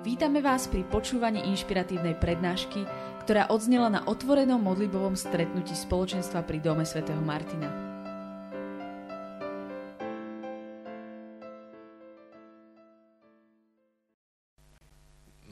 Vítame 0.00 0.40
vás 0.40 0.64
pri 0.64 0.80
počúvaní 0.88 1.44
inšpiratívnej 1.52 2.16
prednášky, 2.16 2.88
ktorá 3.20 3.52
odznela 3.52 3.92
na 3.92 4.00
otvorenom 4.08 4.56
modlibovom 4.56 5.12
stretnutí 5.12 5.76
spoločenstva 5.76 6.40
pri 6.40 6.56
Dome 6.56 6.88
svätého 6.88 7.20
Martina. 7.20 7.68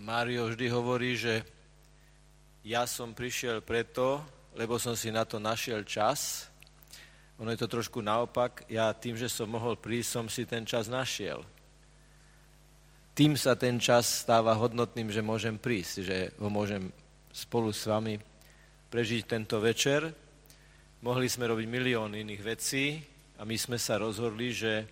Mário 0.00 0.48
vždy 0.48 0.66
hovorí, 0.72 1.12
že 1.12 1.44
ja 2.64 2.88
som 2.88 3.12
prišiel 3.12 3.60
preto, 3.60 4.24
lebo 4.56 4.80
som 4.80 4.96
si 4.96 5.12
na 5.12 5.28
to 5.28 5.36
našiel 5.36 5.84
čas. 5.84 6.48
Ono 7.36 7.52
je 7.52 7.60
to 7.60 7.68
trošku 7.68 8.00
naopak. 8.00 8.64
Ja 8.72 8.96
tým, 8.96 9.12
že 9.12 9.28
som 9.28 9.52
mohol 9.52 9.76
prísť, 9.76 10.08
som 10.08 10.24
si 10.24 10.48
ten 10.48 10.64
čas 10.64 10.88
našiel 10.88 11.44
tým 13.18 13.34
sa 13.34 13.58
ten 13.58 13.82
čas 13.82 14.22
stáva 14.22 14.54
hodnotným, 14.54 15.10
že 15.10 15.26
môžem 15.26 15.58
prísť, 15.58 15.94
že 16.06 16.30
ho 16.38 16.46
môžem 16.46 16.86
spolu 17.34 17.74
s 17.74 17.82
vami 17.82 18.14
prežiť 18.94 19.26
tento 19.26 19.58
večer. 19.58 20.14
Mohli 21.02 21.26
sme 21.26 21.50
robiť 21.50 21.66
milión 21.66 22.14
iných 22.14 22.42
vecí 22.46 23.02
a 23.34 23.42
my 23.42 23.58
sme 23.58 23.74
sa 23.74 23.98
rozhodli, 23.98 24.54
že 24.54 24.86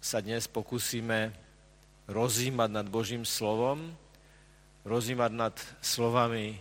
sa 0.00 0.24
dnes 0.24 0.48
pokúsime 0.48 1.28
rozímať 2.08 2.70
nad 2.72 2.88
Božím 2.88 3.28
slovom, 3.28 3.92
rozímať 4.88 5.32
nad 5.36 5.54
slovami 5.84 6.56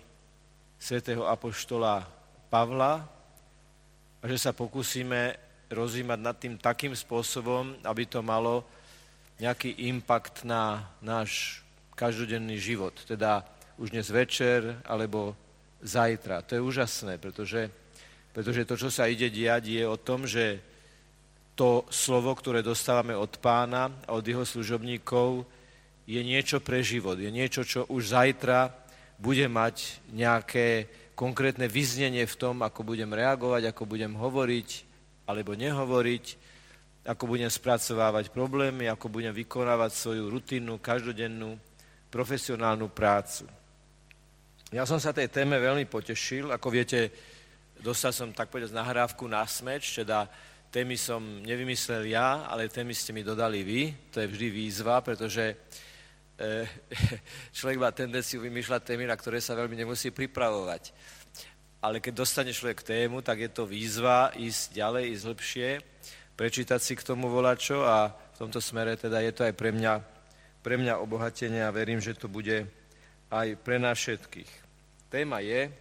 svätého 0.75 1.23
apoštola 1.31 2.03
Pavla 2.51 3.07
a 4.19 4.23
že 4.27 4.35
sa 4.35 4.51
pokúsime 4.51 5.39
rozímať 5.71 6.19
nad 6.19 6.35
tým 6.35 6.59
takým 6.59 6.91
spôsobom, 6.91 7.79
aby 7.87 8.03
to 8.03 8.19
malo 8.19 8.67
nejaký 9.37 9.89
impact 9.89 10.43
na 10.43 10.89
náš 11.01 11.61
každodenný 11.93 12.57
život, 12.57 12.93
teda 13.05 13.45
už 13.77 13.93
dnes 13.93 14.09
večer 14.09 14.81
alebo 14.85 15.37
zajtra. 15.81 16.41
To 16.45 16.57
je 16.57 16.61
úžasné, 16.61 17.21
pretože, 17.21 17.69
pretože 18.33 18.65
to, 18.65 18.75
čo 18.77 18.89
sa 18.89 19.05
ide 19.05 19.29
diať, 19.29 19.69
je 19.69 19.83
o 19.85 19.97
tom, 19.97 20.25
že 20.25 20.61
to 21.57 21.85
slovo, 21.89 22.33
ktoré 22.37 22.61
dostávame 22.61 23.17
od 23.17 23.33
pána 23.41 23.89
a 24.05 24.13
od 24.13 24.25
jeho 24.25 24.45
služobníkov, 24.45 25.45
je 26.07 26.21
niečo 26.21 26.61
pre 26.61 26.85
život, 26.85 27.19
je 27.19 27.33
niečo, 27.33 27.65
čo 27.67 27.83
už 27.89 28.13
zajtra 28.13 28.71
bude 29.17 29.43
mať 29.49 30.05
nejaké 30.13 30.87
konkrétne 31.17 31.65
vyznenie 31.65 32.29
v 32.29 32.37
tom, 32.37 32.61
ako 32.61 32.85
budem 32.85 33.09
reagovať, 33.09 33.73
ako 33.73 33.83
budem 33.89 34.13
hovoriť 34.13 34.69
alebo 35.27 35.57
nehovoriť, 35.57 36.25
ako 37.07 37.23
budem 37.23 37.47
spracovávať 37.47 38.35
problémy, 38.35 38.91
ako 38.91 39.07
budem 39.07 39.31
vykonávať 39.31 39.91
svoju 39.95 40.27
rutinnú, 40.27 40.75
každodennú, 40.75 41.55
profesionálnu 42.11 42.91
prácu. 42.91 43.47
Ja 44.75 44.83
som 44.83 44.99
sa 44.99 45.15
tej 45.15 45.31
téme 45.31 45.55
veľmi 45.55 45.87
potešil. 45.87 46.51
Ako 46.51 46.67
viete, 46.67 47.07
dostal 47.79 48.11
som 48.11 48.35
tak 48.35 48.51
povedať 48.51 48.75
nahrávku 48.75 49.23
na 49.23 49.47
smeč, 49.47 49.95
teda 49.95 50.27
témy 50.67 50.99
som 50.99 51.23
nevymyslel 51.23 52.11
ja, 52.11 52.43
ale 52.43 52.67
témy 52.67 52.91
ste 52.91 53.15
mi 53.15 53.23
dodali 53.23 53.63
vy. 53.63 54.11
To 54.11 54.19
je 54.19 54.27
vždy 54.27 54.47
výzva, 54.51 54.99
pretože 54.99 55.55
eh, 56.35 56.67
človek 57.55 57.79
má 57.79 57.95
tendenciu 57.95 58.43
vymýšľať 58.43 58.83
témy, 58.83 59.07
na 59.07 59.15
ktoré 59.15 59.39
sa 59.39 59.55
veľmi 59.55 59.79
nemusí 59.79 60.11
pripravovať. 60.11 60.91
Ale 61.79 62.03
keď 62.03 62.19
dostane 62.19 62.51
človek 62.51 62.83
tému, 62.83 63.23
tak 63.23 63.47
je 63.47 63.51
to 63.55 63.63
výzva 63.63 64.35
ísť 64.35 64.75
ďalej, 64.75 65.03
ísť 65.15 65.23
lepšie 65.31 65.69
prečítať 66.37 66.77
si 66.77 66.93
k 66.93 67.03
tomu 67.03 67.33
volačo 67.33 67.81
a 67.81 68.13
v 68.13 68.37
tomto 68.37 68.61
smere 68.61 68.93
teda 68.93 69.17
je 69.25 69.33
to 69.33 69.41
aj 69.49 69.53
pre 69.57 69.73
mňa, 69.73 69.93
pre 70.61 70.77
mňa 70.77 71.01
obohatenie 71.01 71.65
a 71.65 71.73
verím, 71.73 71.97
že 71.97 72.13
to 72.13 72.29
bude 72.29 72.69
aj 73.33 73.47
pre 73.65 73.81
nás 73.81 73.97
všetkých. 73.97 74.51
Téma 75.09 75.41
je 75.41 75.73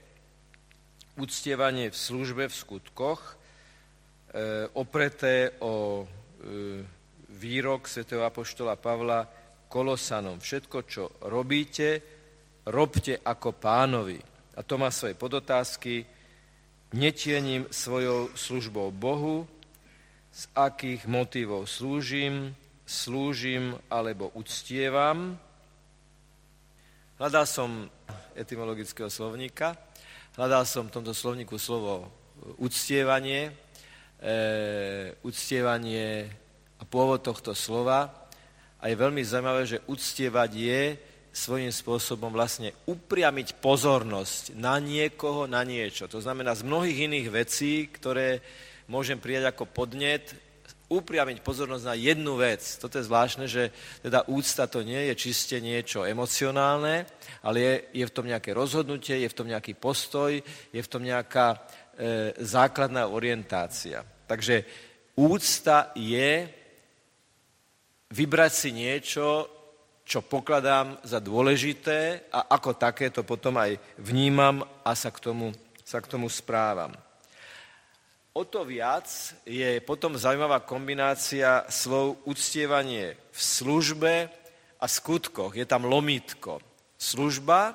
uctievanie 1.20 1.92
v 1.92 1.96
službe 1.96 2.48
v 2.48 2.54
skutkoch, 2.56 3.20
e, 3.20 3.34
opreté 4.72 5.52
o 5.60 6.02
e, 6.02 6.04
výrok 7.36 7.84
svätého 7.84 8.24
Apoštola 8.24 8.80
Pavla 8.80 9.28
Kolosanom. 9.68 10.40
Všetko, 10.40 10.78
čo 10.88 11.04
robíte, 11.28 12.00
robte 12.72 13.20
ako 13.20 13.52
pánovi. 13.52 14.16
A 14.56 14.64
to 14.64 14.80
má 14.80 14.88
svoje 14.88 15.12
podotázky. 15.12 16.00
Netiením 16.96 17.68
svojou 17.68 18.32
službou 18.32 18.88
Bohu, 18.94 19.44
z 20.36 20.44
akých 20.52 21.08
motivov 21.08 21.64
slúžim, 21.64 22.52
slúžim 22.84 23.72
alebo 23.88 24.28
uctievam. 24.36 25.40
Hľadal 27.16 27.48
som 27.48 27.88
etymologického 28.36 29.08
slovníka, 29.08 29.72
hľadal 30.36 30.68
som 30.68 30.92
v 30.92 30.94
tomto 31.00 31.16
slovníku 31.16 31.56
slovo 31.56 32.12
uctievanie, 32.60 33.48
e, 34.20 35.16
uctievanie 35.24 36.28
a 36.76 36.84
pôvod 36.84 37.24
tohto 37.24 37.56
slova. 37.56 38.28
A 38.76 38.92
je 38.92 39.00
veľmi 39.00 39.24
zaujímavé, 39.24 39.64
že 39.64 39.82
uctievať 39.88 40.50
je 40.52 40.82
svojím 41.32 41.72
spôsobom 41.72 42.28
vlastne 42.28 42.76
upriamiť 42.84 43.56
pozornosť 43.64 44.52
na 44.52 44.76
niekoho, 44.76 45.48
na 45.48 45.64
niečo. 45.64 46.04
To 46.12 46.20
znamená 46.20 46.52
z 46.52 46.68
mnohých 46.68 47.08
iných 47.08 47.28
vecí, 47.32 47.88
ktoré 47.88 48.44
môžem 48.86 49.18
prijať 49.18 49.50
ako 49.50 49.66
podnet, 49.70 50.34
upriamiť 50.86 51.42
pozornosť 51.42 51.84
na 51.84 51.96
jednu 51.98 52.38
vec. 52.38 52.62
Toto 52.78 52.98
je 52.98 53.08
zvláštne, 53.10 53.50
že 53.50 53.74
teda 54.06 54.22
úcta 54.30 54.70
to 54.70 54.86
nie 54.86 55.10
je 55.10 55.14
čiste 55.18 55.58
niečo 55.58 56.06
emocionálne, 56.06 57.10
ale 57.42 57.58
je, 57.58 57.74
je 58.02 58.04
v 58.06 58.14
tom 58.14 58.26
nejaké 58.30 58.54
rozhodnutie, 58.54 59.18
je 59.18 59.30
v 59.30 59.38
tom 59.38 59.50
nejaký 59.50 59.74
postoj, 59.74 60.30
je 60.70 60.80
v 60.82 60.90
tom 60.90 61.02
nejaká 61.02 61.46
e, 61.50 61.58
základná 62.38 63.10
orientácia. 63.10 64.06
Takže 64.30 64.62
úcta 65.18 65.90
je 65.98 66.46
vybrať 68.14 68.52
si 68.54 68.70
niečo, 68.70 69.50
čo 70.06 70.22
pokladám 70.22 71.02
za 71.02 71.18
dôležité 71.18 72.30
a 72.30 72.46
ako 72.54 72.78
také 72.78 73.10
to 73.10 73.26
potom 73.26 73.58
aj 73.58 73.74
vnímam 73.98 74.62
a 74.86 74.94
sa 74.94 75.10
k 75.10 75.18
tomu, 75.18 75.50
sa 75.82 75.98
k 75.98 76.06
tomu 76.06 76.30
správam. 76.30 76.94
O 78.36 78.44
to 78.44 78.68
viac 78.68 79.08
je 79.48 79.80
potom 79.80 80.12
zaujímavá 80.12 80.60
kombinácia 80.60 81.64
slov 81.72 82.20
uctievanie 82.28 83.16
v 83.32 83.40
službe 83.40 84.28
a 84.76 84.84
skutkoch. 84.84 85.56
Je 85.56 85.64
tam 85.64 85.88
lomítko. 85.88 86.60
Služba 87.00 87.72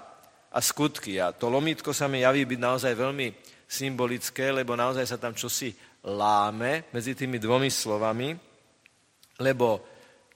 a 0.54 0.60
skutky. 0.62 1.18
A 1.18 1.34
to 1.34 1.50
lomítko 1.50 1.98
sa 1.98 2.06
mi 2.06 2.22
javí 2.22 2.46
byť 2.46 2.60
naozaj 2.62 2.94
veľmi 2.94 3.34
symbolické, 3.66 4.54
lebo 4.54 4.78
naozaj 4.78 5.10
sa 5.10 5.18
tam 5.18 5.34
čosi 5.34 5.74
láme 6.06 6.94
medzi 6.94 7.18
tými 7.18 7.42
dvomi 7.42 7.74
slovami, 7.74 8.38
lebo 9.42 9.82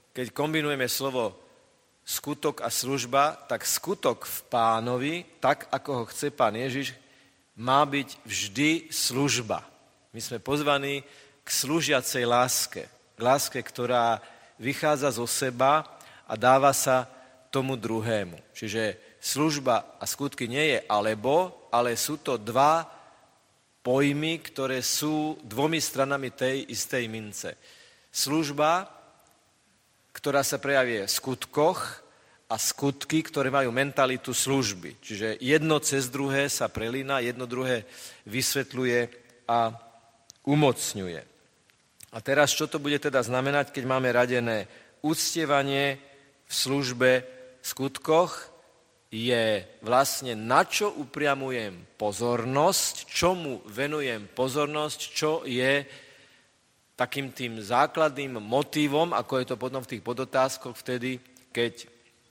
keď 0.10 0.34
kombinujeme 0.34 0.90
slovo 0.90 1.38
skutok 2.02 2.66
a 2.66 2.74
služba, 2.74 3.46
tak 3.46 3.62
skutok 3.62 4.26
v 4.26 4.38
pánovi, 4.50 5.14
tak 5.38 5.70
ako 5.70 5.90
ho 6.02 6.04
chce 6.10 6.34
pán 6.34 6.58
Ježiš, 6.58 6.98
má 7.62 7.86
byť 7.86 8.26
vždy 8.26 8.90
služba 8.90 9.75
my 10.16 10.24
sme 10.24 10.40
pozvaní 10.40 11.04
k 11.44 11.50
slúžiacej 11.52 12.24
láske. 12.24 12.88
K 12.88 13.20
láske, 13.20 13.60
ktorá 13.60 14.24
vychádza 14.56 15.12
zo 15.12 15.28
seba 15.28 15.84
a 16.24 16.40
dáva 16.40 16.72
sa 16.72 17.12
tomu 17.52 17.76
druhému. 17.76 18.40
Čiže 18.56 18.96
služba 19.20 20.00
a 20.00 20.08
skutky 20.08 20.48
nie 20.48 20.72
je 20.72 20.80
alebo, 20.88 21.68
ale 21.68 22.00
sú 22.00 22.16
to 22.16 22.40
dva 22.40 22.88
pojmy, 23.84 24.40
ktoré 24.40 24.80
sú 24.80 25.36
dvomi 25.44 25.84
stranami 25.84 26.32
tej 26.32 26.64
istej 26.72 27.12
mince. 27.12 27.60
Služba, 28.08 28.88
ktorá 30.16 30.48
sa 30.48 30.64
prejavie 30.64 31.04
v 31.04 31.12
skutkoch 31.12 32.08
a 32.48 32.56
skutky, 32.56 33.20
ktoré 33.20 33.52
majú 33.52 33.68
mentalitu 33.76 34.32
služby. 34.32 34.96
Čiže 35.04 35.44
jedno 35.44 35.76
cez 35.84 36.08
druhé 36.08 36.48
sa 36.48 36.72
prelína, 36.72 37.20
jedno 37.20 37.44
druhé 37.44 37.84
vysvetľuje 38.24 39.12
a 39.52 39.85
umocňuje. 40.46 41.22
A 42.16 42.18
teraz, 42.24 42.56
čo 42.56 42.70
to 42.70 42.80
bude 42.80 42.96
teda 43.02 43.20
znamenať, 43.20 43.76
keď 43.76 43.84
máme 43.84 44.08
radené 44.14 44.72
uctievanie 45.04 46.00
v 46.48 46.54
službe 46.54 47.12
v 47.60 47.66
skutkoch, 47.66 48.56
je 49.12 49.64
vlastne 49.84 50.36
na 50.36 50.68
čo 50.68 50.92
upriamujem 50.92 51.76
pozornosť, 51.96 53.08
čomu 53.08 53.64
venujem 53.68 54.28
pozornosť, 54.32 55.00
čo 55.12 55.32
je 55.48 55.88
takým 56.96 57.32
tým 57.36 57.60
základným 57.60 58.40
motívom, 58.40 59.12
ako 59.12 59.34
je 59.40 59.46
to 59.52 59.56
potom 59.60 59.84
v 59.84 59.92
tých 59.96 60.04
podotázkoch 60.04 60.76
vtedy, 60.80 61.20
keď, 61.52 61.88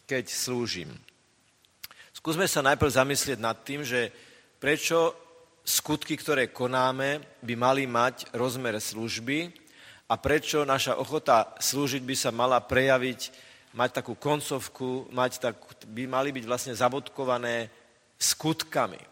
keď 0.08 0.24
slúžim. 0.28 0.92
Skúsme 2.12 2.48
sa 2.48 2.64
najprv 2.64 2.88
zamyslieť 2.88 3.38
nad 3.40 3.60
tým, 3.60 3.84
že 3.84 4.08
prečo 4.56 5.12
skutky, 5.64 6.20
ktoré 6.20 6.52
konáme, 6.52 7.24
by 7.40 7.54
mali 7.56 7.88
mať 7.88 8.28
rozmer 8.36 8.76
služby 8.76 9.48
a 10.12 10.14
prečo 10.20 10.68
naša 10.68 11.00
ochota 11.00 11.56
slúžiť 11.56 12.04
by 12.04 12.14
sa 12.14 12.30
mala 12.30 12.60
prejaviť 12.60 13.20
mať 13.74 13.90
takú 13.90 14.14
koncovku, 14.14 15.08
mať 15.10 15.32
tak, 15.40 15.56
by 15.88 16.04
mali 16.06 16.30
byť 16.30 16.44
vlastne 16.44 16.76
zabodkované 16.76 17.72
skutkami. 18.20 19.00
E, 19.00 19.08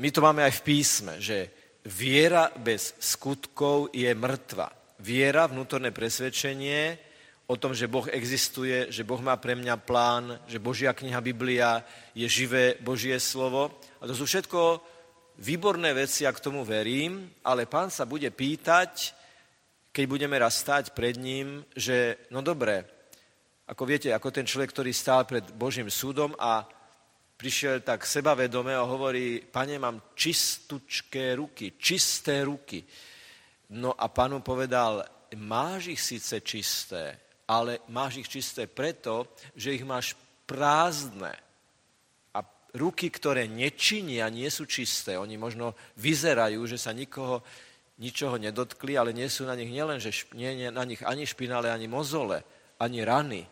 my 0.00 0.08
to 0.10 0.24
máme 0.24 0.42
aj 0.42 0.58
v 0.58 0.64
písme, 0.64 1.12
že 1.22 1.52
viera 1.86 2.50
bez 2.56 2.96
skutkov 2.98 3.92
je 3.94 4.10
mŕtva. 4.10 4.72
Viera, 4.98 5.46
vnútorné 5.46 5.94
presvedčenie 5.94 6.98
o 7.46 7.54
tom, 7.60 7.74
že 7.76 7.90
Boh 7.90 8.08
existuje, 8.08 8.88
že 8.88 9.06
Boh 9.06 9.20
má 9.20 9.36
pre 9.36 9.52
mňa 9.52 9.76
plán, 9.82 10.40
že 10.48 10.62
Božia 10.62 10.96
kniha 10.96 11.20
Biblia 11.20 11.84
je 12.16 12.24
živé 12.24 12.80
Božie 12.80 13.18
slovo. 13.20 13.76
A 14.00 14.08
to 14.08 14.14
sú 14.16 14.24
všetko 14.24 14.80
výborné 15.38 15.94
veci, 15.94 16.24
ja 16.24 16.32
k 16.32 16.42
tomu 16.44 16.64
verím, 16.64 17.30
ale 17.46 17.70
pán 17.70 17.88
sa 17.88 18.04
bude 18.04 18.28
pýtať, 18.28 19.14
keď 19.92 20.04
budeme 20.08 20.36
raz 20.40 20.60
stáť 20.60 20.96
pred 20.96 21.16
ním, 21.20 21.64
že 21.76 22.28
no 22.32 22.40
dobre, 22.40 22.84
ako 23.68 23.82
viete, 23.84 24.12
ako 24.12 24.28
ten 24.32 24.48
človek, 24.48 24.72
ktorý 24.72 24.92
stál 24.92 25.24
pred 25.24 25.44
Božím 25.52 25.88
súdom 25.88 26.36
a 26.36 26.64
prišiel 27.42 27.82
tak 27.82 28.06
sebavedome 28.06 28.70
a 28.70 28.86
hovorí, 28.86 29.42
pane, 29.42 29.74
mám 29.78 30.14
čistúčké 30.14 31.34
ruky, 31.34 31.74
čisté 31.74 32.46
ruky. 32.46 32.86
No 33.74 33.98
a 33.98 34.06
panu 34.06 34.38
povedal, 34.44 35.02
máš 35.34 35.90
ich 35.90 36.02
síce 36.02 36.38
čisté, 36.46 37.18
ale 37.48 37.82
máš 37.90 38.22
ich 38.22 38.28
čisté 38.30 38.70
preto, 38.70 39.34
že 39.58 39.74
ich 39.74 39.82
máš 39.82 40.14
prázdne. 40.46 41.34
Ruky, 42.72 43.12
ktoré 43.12 43.44
nečinia, 43.44 44.32
nie 44.32 44.48
sú 44.48 44.64
čisté. 44.64 45.20
Oni 45.20 45.36
možno 45.36 45.76
vyzerajú, 46.00 46.64
že 46.64 46.80
sa 46.80 46.96
nikoho 46.96 47.44
ničoho 48.00 48.40
nedotkli, 48.40 48.96
ale 48.96 49.12
nie 49.12 49.28
sú 49.28 49.44
na 49.44 49.54
nich 49.54 49.68
nielen, 49.68 50.00
že 50.00 50.10
nie, 50.32 50.50
nie 50.56 50.68
na 50.72 50.82
nich 50.82 51.04
ani 51.04 51.28
špinále, 51.28 51.68
ani 51.68 51.86
mozole, 51.86 52.42
ani 52.80 53.04
rany, 53.04 53.44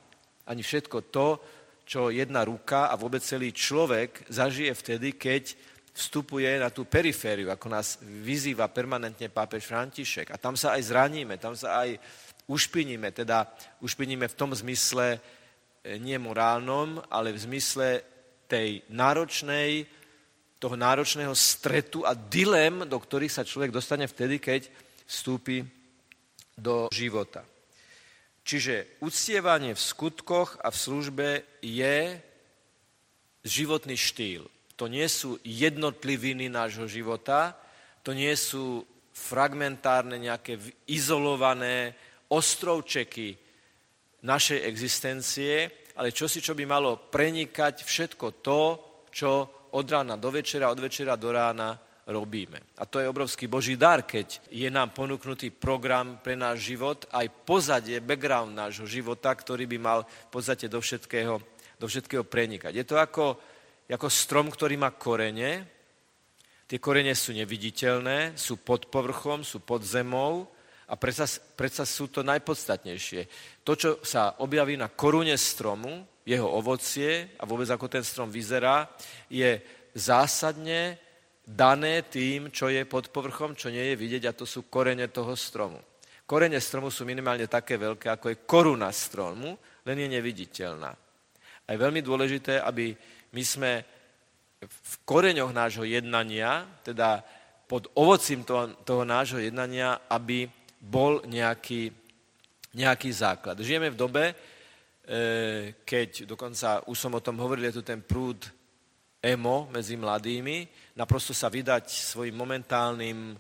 ani 0.49 0.63
všetko 0.65 1.13
to, 1.13 1.39
čo 1.87 2.11
jedna 2.11 2.47
ruka 2.47 2.89
a 2.89 2.95
vôbec 2.95 3.21
celý 3.23 3.55
človek 3.55 4.27
zažije 4.31 4.73
vtedy, 4.75 5.19
keď 5.19 5.55
vstupuje 5.91 6.47
na 6.59 6.71
tú 6.71 6.87
perifériu, 6.87 7.51
ako 7.51 7.67
nás 7.67 7.99
vyzýva 8.01 8.71
permanentne 8.71 9.27
pápež 9.27 9.67
František. 9.67 10.31
A 10.31 10.39
tam 10.39 10.55
sa 10.55 10.79
aj 10.79 10.87
zraníme, 10.87 11.35
tam 11.37 11.59
sa 11.59 11.83
aj 11.83 11.99
ušpiníme, 12.47 13.11
teda 13.11 13.47
ušpiníme 13.83 14.27
v 14.31 14.39
tom 14.39 14.55
zmysle 14.55 15.19
e, 15.19 15.99
nie 15.99 16.15
morálnom, 16.19 17.03
ale 17.11 17.35
v 17.35 17.43
zmysle 17.43 17.87
tej 18.51 18.83
náročnej, 18.91 19.87
toho 20.59 20.75
náročného 20.75 21.33
stretu 21.39 22.03
a 22.03 22.19
dilem, 22.19 22.83
do 22.91 22.99
ktorých 22.99 23.31
sa 23.31 23.47
človek 23.47 23.71
dostane 23.71 24.11
vtedy, 24.11 24.43
keď 24.43 24.67
vstúpi 25.07 25.63
do 26.59 26.91
života. 26.91 27.47
Čiže 28.43 29.01
uctievanie 29.01 29.79
v 29.79 29.81
skutkoch 29.81 30.59
a 30.59 30.75
v 30.75 30.77
službe 30.77 31.29
je 31.63 32.19
životný 33.47 33.95
štýl. 33.95 34.45
To 34.77 34.91
nie 34.91 35.07
sú 35.07 35.39
jednotliviny 35.47 36.51
nášho 36.51 36.91
života, 36.91 37.57
to 38.03 38.11
nie 38.17 38.33
sú 38.35 38.85
fragmentárne, 39.13 40.17
nejaké 40.17 40.57
izolované 40.89 41.93
ostrovčeky 42.33 43.37
našej 44.25 44.61
existencie, 44.65 45.69
ale 46.01 46.17
čosi, 46.17 46.41
čo 46.41 46.57
by 46.57 46.65
malo 46.65 46.97
prenikať 47.13 47.85
všetko 47.85 48.41
to, 48.41 48.61
čo 49.13 49.31
od 49.77 49.85
rána 49.85 50.17
do 50.17 50.33
večera, 50.33 50.73
od 50.73 50.81
večera 50.81 51.13
do 51.21 51.29
rána 51.29 51.77
robíme. 52.09 52.73
A 52.81 52.89
to 52.89 53.05
je 53.05 53.07
obrovský 53.07 53.53
Boží 53.53 53.77
dar, 53.77 54.09
keď 54.09 54.49
je 54.49 54.65
nám 54.73 54.97
ponúknutý 54.97 55.53
program 55.53 56.17
pre 56.25 56.41
náš 56.41 56.73
život, 56.73 57.05
aj 57.13 57.29
pozadie, 57.45 58.01
background 58.01 58.57
nášho 58.57 58.89
života, 58.89 59.29
ktorý 59.37 59.69
by 59.69 59.79
mal 59.79 60.01
v 60.09 60.31
podstate 60.33 60.73
do 60.73 60.81
všetkého, 60.81 61.37
do 61.77 61.87
všetkého 61.87 62.25
prenikať. 62.25 62.73
Je 62.81 62.89
to 62.89 62.97
ako, 62.97 63.37
ako 63.85 64.09
strom, 64.09 64.49
ktorý 64.49 64.81
má 64.81 64.97
korene. 64.97 65.69
Tie 66.65 66.81
korene 66.81 67.13
sú 67.13 67.37
neviditeľné, 67.37 68.41
sú 68.41 68.65
pod 68.65 68.89
povrchom, 68.89 69.45
sú 69.45 69.61
pod 69.61 69.85
zemou 69.85 70.49
a 70.91 70.95
predsa, 70.99 71.31
predsa 71.55 71.87
sú 71.87 72.11
to 72.11 72.27
najpodstatnejšie. 72.27 73.21
To, 73.63 73.73
čo 73.79 73.91
sa 74.03 74.43
objaví 74.43 74.75
na 74.75 74.91
korune 74.91 75.39
stromu, 75.39 76.03
jeho 76.27 76.51
ovocie 76.51 77.31
a 77.39 77.47
vôbec 77.47 77.71
ako 77.71 77.87
ten 77.87 78.03
strom 78.03 78.27
vyzerá, 78.27 78.91
je 79.31 79.63
zásadne 79.95 80.99
dané 81.47 82.03
tým, 82.07 82.51
čo 82.51 82.67
je 82.71 82.83
pod 82.87 83.15
povrchom, 83.15 83.55
čo 83.55 83.71
nie 83.71 83.95
je 83.95 83.97
vidieť 83.99 84.23
a 84.27 84.37
to 84.37 84.47
sú 84.47 84.67
korene 84.67 85.07
toho 85.11 85.35
stromu. 85.39 85.79
Korene 86.27 86.59
stromu 86.63 86.95
sú 86.95 87.03
minimálne 87.03 87.51
také 87.51 87.75
veľké, 87.75 88.07
ako 88.11 88.27
je 88.31 88.43
koruna 88.47 88.91
stromu, 88.95 89.59
len 89.87 89.97
je 89.99 90.09
neviditeľná. 90.11 90.91
A 91.67 91.69
je 91.71 91.79
veľmi 91.79 92.03
dôležité, 92.03 92.63
aby 92.63 92.95
my 93.35 93.43
sme 93.43 93.71
v 94.63 94.95
koreňoch 95.07 95.51
nášho 95.51 95.87
jednania, 95.87 96.67
teda 96.83 97.23
pod 97.71 97.87
ovocím 97.95 98.43
toho, 98.43 98.75
toho 98.83 99.07
nášho 99.07 99.39
jednania, 99.39 100.03
aby 100.11 100.51
bol 100.81 101.21
nejaký, 101.29 101.93
nejaký 102.73 103.11
základ. 103.13 103.61
Žijeme 103.61 103.93
v 103.93 104.01
dobe, 104.01 104.25
e, 104.33 104.35
keď, 105.85 106.25
dokonca 106.25 106.81
už 106.89 106.97
som 106.97 107.13
o 107.13 107.21
tom 107.21 107.37
hovoril, 107.37 107.69
je 107.69 107.79
tu 107.79 107.83
ten 107.85 108.01
prúd 108.01 108.49
emo 109.21 109.69
medzi 109.69 110.01
mladými, 110.01 110.65
naprosto 110.97 111.37
sa 111.37 111.53
vydať 111.53 111.93
svojim 111.93 112.33
momentálnym 112.33 113.37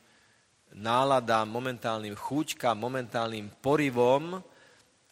náladám, 0.77 1.49
momentálnym 1.49 2.15
chuťkám, 2.15 2.77
momentálnym 2.77 3.49
porivom 3.65 4.39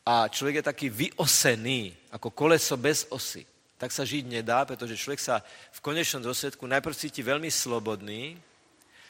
a 0.05 0.29
človek 0.29 0.61
je 0.61 0.69
taký 0.71 0.89
vyosený, 0.93 1.97
ako 2.13 2.31
koleso 2.31 2.77
bez 2.77 3.09
osy. 3.11 3.43
Tak 3.79 3.95
sa 3.95 4.03
žiť 4.03 4.27
nedá, 4.27 4.67
pretože 4.67 4.99
človek 4.99 5.23
sa 5.23 5.41
v 5.73 5.81
konečnom 5.83 6.23
dôsledku 6.23 6.67
najprv 6.67 6.95
cíti 6.95 7.23
veľmi 7.23 7.51
slobodný, 7.51 8.35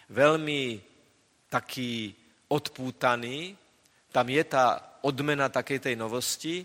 veľmi 0.08 0.80
taký 1.48 2.12
odpútaný, 2.48 3.56
tam 4.08 4.26
je 4.28 4.42
tá 4.44 4.98
odmena 5.04 5.52
takej 5.52 5.78
tej 5.78 5.94
novosti, 5.94 6.64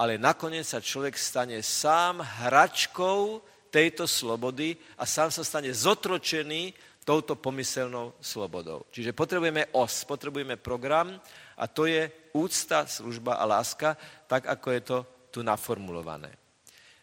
ale 0.00 0.18
nakoniec 0.18 0.66
sa 0.66 0.82
človek 0.82 1.14
stane 1.14 1.60
sám 1.62 2.20
hračkou 2.20 3.40
tejto 3.70 4.08
slobody 4.08 4.74
a 4.98 5.06
sám 5.06 5.30
sa 5.30 5.46
stane 5.46 5.70
zotročený 5.70 6.74
touto 7.04 7.36
pomyselnou 7.38 8.16
slobodou. 8.20 8.84
Čiže 8.90 9.16
potrebujeme 9.16 9.70
os, 9.76 10.04
potrebujeme 10.04 10.56
program 10.58 11.14
a 11.56 11.64
to 11.68 11.86
je 11.86 12.10
úcta, 12.34 12.86
služba 12.86 13.38
a 13.38 13.44
láska, 13.44 13.96
tak 14.26 14.46
ako 14.46 14.68
je 14.70 14.80
to 14.80 14.98
tu 15.30 15.40
naformulované. 15.46 16.32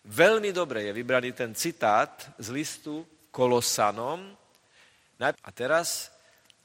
Veľmi 0.07 0.55
dobre 0.55 0.87
je 0.87 0.95
vybraný 0.95 1.35
ten 1.35 1.51
citát 1.51 2.31
z 2.39 2.47
listu 2.55 3.03
Kolosanom. 3.31 4.23
A 5.19 5.49
teraz 5.51 6.11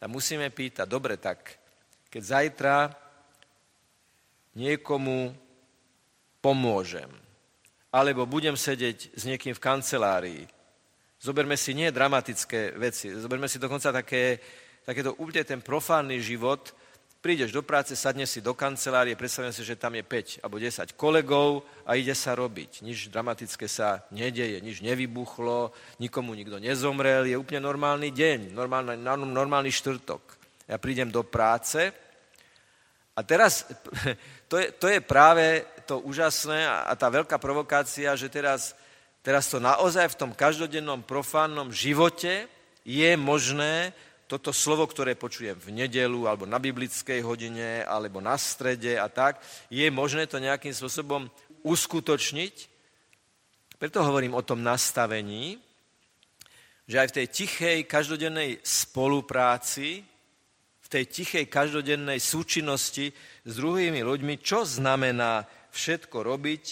sa 0.03 0.11
musíme 0.11 0.51
pýtať, 0.51 0.83
dobre, 0.91 1.15
tak 1.15 1.63
keď 2.11 2.23
zajtra 2.27 2.91
niekomu 4.59 5.31
pomôžem, 6.43 7.07
alebo 7.95 8.27
budem 8.27 8.59
sedieť 8.59 9.15
s 9.15 9.23
niekým 9.23 9.55
v 9.55 9.63
kancelárii. 9.63 10.43
Zoberme 11.23 11.55
si 11.55 11.71
nie 11.71 11.95
dramatické 11.95 12.75
veci, 12.75 13.15
zoberme 13.15 13.47
si 13.47 13.63
dokonca 13.63 13.95
také, 13.95 14.43
takéto 14.83 15.15
úplne 15.23 15.47
ten 15.47 15.63
profánny 15.63 16.19
život. 16.19 16.75
Prídeš 17.23 17.55
do 17.55 17.63
práce, 17.63 17.95
sadneš 17.95 18.35
si 18.35 18.41
do 18.43 18.51
kancelárie, 18.51 19.15
predstavím 19.15 19.55
si, 19.55 19.63
že 19.63 19.79
tam 19.79 19.95
je 19.95 20.03
5 20.03 20.43
alebo 20.43 20.59
10 20.59 20.91
kolegov 20.99 21.63
a 21.87 21.95
ide 21.95 22.19
sa 22.19 22.35
robiť. 22.35 22.83
Nič 22.83 23.15
dramatické 23.15 23.71
sa 23.71 24.03
nedeje, 24.11 24.59
nič 24.59 24.83
nevybuchlo, 24.83 25.71
nikomu 26.03 26.35
nikto 26.35 26.59
nezomrel, 26.59 27.31
je 27.31 27.39
úplne 27.39 27.63
normálny 27.63 28.11
deň, 28.11 28.51
normálny, 28.51 28.99
normálny 29.07 29.71
štvrtok. 29.71 30.19
Ja 30.67 30.83
prídem 30.83 31.15
do 31.15 31.23
práce 31.23 31.95
a 33.15 33.23
teraz 33.23 33.71
to 34.51 34.59
je, 34.59 34.75
to 34.75 34.91
je 34.91 34.99
práve 34.99 35.63
to 35.87 36.03
úžasné 36.03 36.67
a 36.67 36.91
tá 36.99 37.07
veľká 37.07 37.39
provokácia, 37.39 38.19
že 38.19 38.27
teraz, 38.35 38.75
teraz 39.23 39.47
to 39.47 39.63
naozaj 39.63 40.11
v 40.11 40.19
tom 40.27 40.35
každodennom 40.35 41.07
profánnom 41.07 41.71
živote 41.71 42.51
je 42.83 43.15
možné 43.15 43.95
toto 44.33 44.49
slovo, 44.57 44.89
ktoré 44.89 45.13
počujem 45.13 45.61
v 45.61 45.85
nedelu 45.85 46.25
alebo 46.25 46.49
na 46.49 46.57
biblickej 46.57 47.21
hodine 47.21 47.85
alebo 47.85 48.25
na 48.25 48.41
strede 48.41 48.97
a 48.97 49.13
tak, 49.13 49.45
je 49.69 49.85
možné 49.93 50.25
to 50.25 50.41
nejakým 50.41 50.73
spôsobom 50.73 51.29
uskutočniť. 51.61 52.55
Preto 53.77 54.01
hovorím 54.01 54.33
o 54.33 54.47
tom 54.47 54.65
nastavení, 54.65 55.61
že 56.89 56.97
aj 56.97 57.09
v 57.13 57.17
tej 57.21 57.27
tichej 57.29 57.79
každodennej 57.85 58.65
spolupráci 58.65 60.09
tej 60.93 61.09
tichej 61.09 61.49
každodennej 61.49 62.21
súčinnosti 62.21 63.09
s 63.49 63.53
druhými 63.57 64.05
ľuďmi, 64.05 64.45
čo 64.45 64.69
znamená 64.69 65.49
všetko 65.73 66.21
robiť 66.21 66.65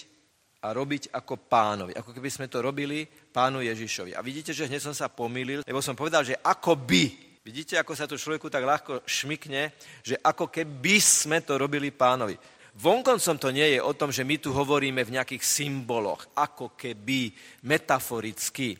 a 0.60 0.76
robiť 0.76 1.08
ako 1.16 1.48
pánovi. 1.48 1.96
Ako 1.96 2.12
keby 2.12 2.28
sme 2.28 2.52
to 2.52 2.60
robili 2.60 3.08
pánu 3.08 3.64
Ježišovi. 3.64 4.12
A 4.12 4.20
vidíte, 4.20 4.52
že 4.52 4.68
hneď 4.68 4.84
som 4.84 4.92
sa 4.92 5.08
pomýlil, 5.08 5.64
lebo 5.64 5.80
som 5.80 5.96
povedal, 5.96 6.20
že 6.20 6.36
ako 6.36 6.76
by. 6.76 7.29
Vidíte, 7.50 7.82
ako 7.82 7.98
sa 7.98 8.06
to 8.06 8.14
človeku 8.14 8.46
tak 8.46 8.62
ľahko 8.62 9.02
šmikne, 9.02 9.74
že 10.06 10.14
ako 10.22 10.54
keby 10.54 11.02
sme 11.02 11.42
to 11.42 11.58
robili 11.58 11.90
pánovi. 11.90 12.38
Vonkoncom 12.78 13.42
to 13.42 13.50
nie 13.50 13.74
je 13.74 13.82
o 13.82 13.90
tom, 13.90 14.14
že 14.14 14.22
my 14.22 14.38
tu 14.38 14.54
hovoríme 14.54 15.02
v 15.02 15.18
nejakých 15.18 15.42
symboloch, 15.42 16.30
ako 16.38 16.78
keby 16.78 17.34
metaforicky. 17.66 18.78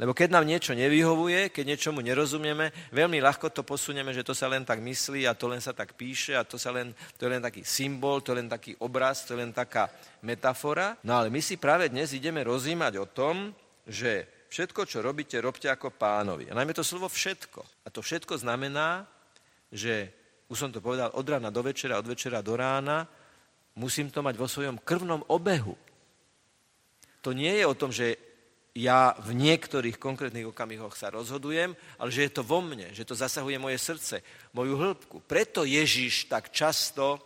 Lebo 0.00 0.16
keď 0.16 0.40
nám 0.40 0.48
niečo 0.48 0.72
nevyhovuje, 0.72 1.52
keď 1.52 1.64
niečomu 1.68 2.00
nerozumieme, 2.00 2.72
veľmi 2.96 3.20
ľahko 3.20 3.52
to 3.52 3.60
posunieme, 3.60 4.16
že 4.16 4.24
to 4.24 4.32
sa 4.32 4.48
len 4.48 4.64
tak 4.64 4.80
myslí 4.80 5.28
a 5.28 5.36
to 5.36 5.44
len 5.44 5.60
sa 5.60 5.76
tak 5.76 5.92
píše 5.92 6.32
a 6.32 6.48
to, 6.48 6.56
sa 6.56 6.72
len, 6.72 6.96
to 7.20 7.28
je 7.28 7.32
len 7.36 7.44
taký 7.44 7.60
symbol, 7.60 8.24
to 8.24 8.32
je 8.32 8.40
len 8.40 8.48
taký 8.48 8.72
obraz, 8.80 9.28
to 9.28 9.36
je 9.36 9.44
len 9.44 9.52
taká 9.52 9.92
metafora. 10.24 10.96
No 11.04 11.12
ale 11.12 11.28
my 11.28 11.44
si 11.44 11.60
práve 11.60 11.92
dnes 11.92 12.16
ideme 12.16 12.40
rozímať 12.40 13.04
o 13.04 13.04
tom, 13.04 13.52
že 13.84 14.37
všetko, 14.48 14.88
čo 14.88 15.04
robíte, 15.04 15.36
robte 15.40 15.68
ako 15.68 15.94
pánovi. 15.94 16.48
A 16.48 16.56
najmä 16.56 16.72
to 16.72 16.84
slovo 16.84 17.08
všetko. 17.08 17.60
A 17.84 17.88
to 17.92 18.00
všetko 18.00 18.40
znamená, 18.40 19.04
že, 19.72 20.08
už 20.48 20.56
som 20.56 20.70
to 20.72 20.80
povedal, 20.80 21.12
od 21.12 21.26
rána 21.28 21.52
do 21.52 21.60
večera, 21.60 22.00
od 22.00 22.08
večera 22.08 22.40
do 22.40 22.56
rána, 22.56 23.04
musím 23.76 24.10
to 24.10 24.24
mať 24.24 24.34
vo 24.40 24.48
svojom 24.48 24.80
krvnom 24.80 25.22
obehu. 25.28 25.76
To 27.22 27.36
nie 27.36 27.52
je 27.60 27.64
o 27.68 27.76
tom, 27.76 27.92
že 27.92 28.16
ja 28.78 29.12
v 29.18 29.34
niektorých 29.34 29.98
konkrétnych 29.98 30.46
okamihoch 30.48 30.94
sa 30.94 31.10
rozhodujem, 31.10 31.74
ale 31.98 32.10
že 32.14 32.30
je 32.30 32.32
to 32.32 32.46
vo 32.46 32.62
mne, 32.62 32.94
že 32.94 33.02
to 33.02 33.18
zasahuje 33.18 33.58
moje 33.58 33.78
srdce, 33.78 34.22
moju 34.54 34.78
hĺbku. 34.78 35.26
Preto 35.26 35.66
Ježiš 35.66 36.30
tak 36.30 36.54
často 36.54 37.18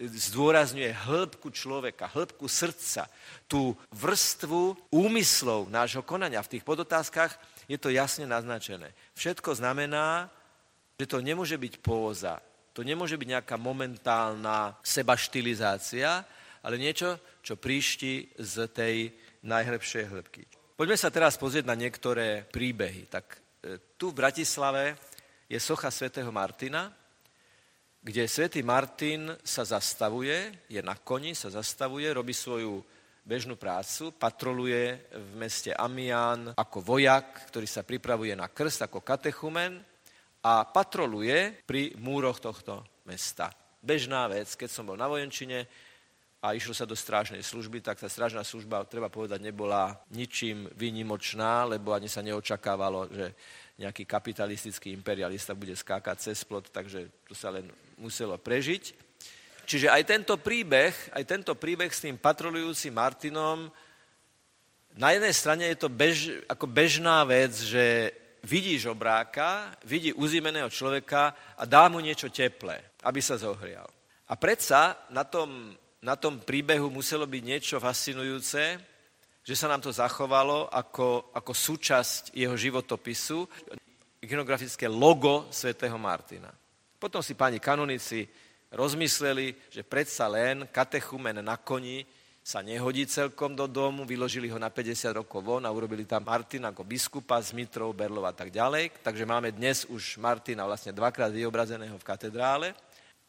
zdôrazňuje 0.00 0.90
hĺbku 0.92 1.52
človeka, 1.52 2.08
hĺbku 2.08 2.48
srdca, 2.48 3.06
tú 3.44 3.76
vrstvu 3.92 4.76
úmyslov 4.88 5.68
nášho 5.68 6.02
konania. 6.02 6.42
V 6.42 6.58
tých 6.58 6.64
podotázkach 6.64 7.36
je 7.68 7.76
to 7.76 7.92
jasne 7.92 8.24
naznačené. 8.24 8.90
Všetko 9.14 9.56
znamená, 9.56 10.32
že 10.98 11.06
to 11.06 11.18
nemôže 11.20 11.58
byť 11.58 11.74
póza, 11.82 12.40
to 12.72 12.80
nemôže 12.80 13.20
byť 13.20 13.28
nejaká 13.36 13.56
momentálna 13.60 14.78
sebaštilizácia, 14.80 16.24
ale 16.62 16.78
niečo, 16.78 17.20
čo 17.42 17.58
príšti 17.58 18.32
z 18.38 18.70
tej 18.70 18.96
najhlbšej 19.44 20.04
hĺbky. 20.08 20.42
Poďme 20.78 20.96
sa 20.96 21.12
teraz 21.12 21.36
pozrieť 21.36 21.68
na 21.68 21.76
niektoré 21.76 22.46
príbehy. 22.48 23.10
Tak 23.10 23.24
e, 23.34 23.38
tu 23.98 24.10
v 24.10 24.18
Bratislave 24.24 24.96
je 25.50 25.58
socha 25.60 25.92
svätého 25.92 26.32
Martina, 26.32 26.88
kde 28.02 28.26
svätý 28.26 28.66
Martin 28.66 29.30
sa 29.46 29.62
zastavuje, 29.62 30.66
je 30.66 30.82
na 30.82 30.98
koni, 30.98 31.38
sa 31.38 31.54
zastavuje, 31.54 32.10
robí 32.10 32.34
svoju 32.34 32.82
bežnú 33.22 33.54
prácu, 33.54 34.10
patroluje 34.18 35.06
v 35.14 35.32
meste 35.38 35.70
Amián 35.70 36.50
ako 36.58 36.82
vojak, 36.82 37.46
ktorý 37.54 37.66
sa 37.70 37.86
pripravuje 37.86 38.34
na 38.34 38.50
krst 38.50 38.90
ako 38.90 39.06
katechumen 39.06 39.78
a 40.42 40.66
patroluje 40.66 41.62
pri 41.62 41.94
múroch 42.02 42.42
tohto 42.42 42.82
mesta. 43.06 43.54
Bežná 43.78 44.26
vec, 44.26 44.50
keď 44.58 44.70
som 44.70 44.90
bol 44.90 44.98
na 44.98 45.06
vojenčine, 45.06 45.70
a 46.42 46.58
išlo 46.58 46.74
sa 46.74 46.82
do 46.82 46.98
strážnej 46.98 47.38
služby, 47.38 47.78
tak 47.78 48.02
tá 48.02 48.10
strážna 48.10 48.42
služba, 48.42 48.82
treba 48.90 49.06
povedať, 49.06 49.38
nebola 49.38 49.94
ničím 50.10 50.66
výnimočná, 50.74 51.70
lebo 51.70 51.94
ani 51.94 52.10
sa 52.10 52.18
neočakávalo, 52.18 53.14
že 53.14 53.30
nejaký 53.78 54.02
kapitalistický 54.02 54.90
imperialista 54.90 55.54
bude 55.54 55.78
skákať 55.78 56.18
cez 56.18 56.42
plot, 56.42 56.74
takže 56.74 57.30
to 57.30 57.34
sa 57.38 57.54
len 57.54 57.70
muselo 58.02 58.34
prežiť. 58.34 58.90
Čiže 59.62 59.86
aj 59.86 60.02
tento 60.02 60.34
príbeh, 60.42 61.14
aj 61.14 61.22
tento 61.22 61.54
príbeh 61.54 61.94
s 61.94 62.02
tým 62.02 62.18
patrolujúcim 62.18 62.90
Martinom, 62.90 63.70
na 64.98 65.14
jednej 65.14 65.32
strane 65.32 65.64
je 65.72 65.78
to 65.78 65.88
bež, 65.88 66.44
ako 66.50 66.66
bežná 66.68 67.24
vec, 67.24 67.54
že 67.54 68.12
vidí 68.44 68.76
žobráka, 68.76 69.72
vidí 69.86 70.12
uzimeného 70.12 70.68
človeka 70.68 71.32
a 71.56 71.64
dá 71.64 71.88
mu 71.88 72.02
niečo 72.02 72.28
teplé, 72.28 72.82
aby 73.06 73.22
sa 73.22 73.40
zohrial. 73.40 73.88
A 74.28 74.36
predsa 74.36 74.98
na 75.08 75.24
tom 75.24 75.78
na 76.02 76.18
tom 76.18 76.42
príbehu 76.42 76.90
muselo 76.90 77.30
byť 77.30 77.42
niečo 77.46 77.76
fascinujúce, 77.78 78.62
že 79.42 79.54
sa 79.54 79.70
nám 79.70 79.86
to 79.86 79.94
zachovalo 79.94 80.66
ako, 80.66 81.30
ako 81.30 81.52
súčasť 81.54 82.34
jeho 82.34 82.58
životopisu, 82.58 83.46
ikonografické 84.18 84.90
logo 84.90 85.46
svätého 85.54 85.94
Martina. 85.98 86.50
Potom 87.02 87.18
si 87.18 87.34
páni 87.34 87.58
kanonici 87.58 88.30
rozmysleli, 88.70 89.58
že 89.74 89.82
predsa 89.82 90.30
len 90.30 90.70
katechumen 90.70 91.42
na 91.42 91.58
koni 91.58 92.06
sa 92.42 92.62
nehodí 92.62 93.10
celkom 93.10 93.58
do 93.58 93.66
domu, 93.66 94.06
vyložili 94.06 94.46
ho 94.46 94.58
na 94.58 94.70
50 94.70 95.18
rokov 95.18 95.42
von 95.42 95.66
a 95.66 95.74
urobili 95.74 96.06
tam 96.06 96.22
Martina 96.22 96.70
ako 96.70 96.86
biskupa 96.86 97.42
z 97.42 97.58
Mitrov, 97.58 97.90
Berlov 97.90 98.22
a 98.30 98.34
tak 98.34 98.54
ďalej. 98.54 99.02
Takže 99.02 99.26
máme 99.26 99.50
dnes 99.50 99.82
už 99.90 100.22
Martina 100.22 100.62
vlastne 100.62 100.94
dvakrát 100.94 101.34
vyobrazeného 101.34 101.98
v 101.98 102.06
katedrále. 102.06 102.70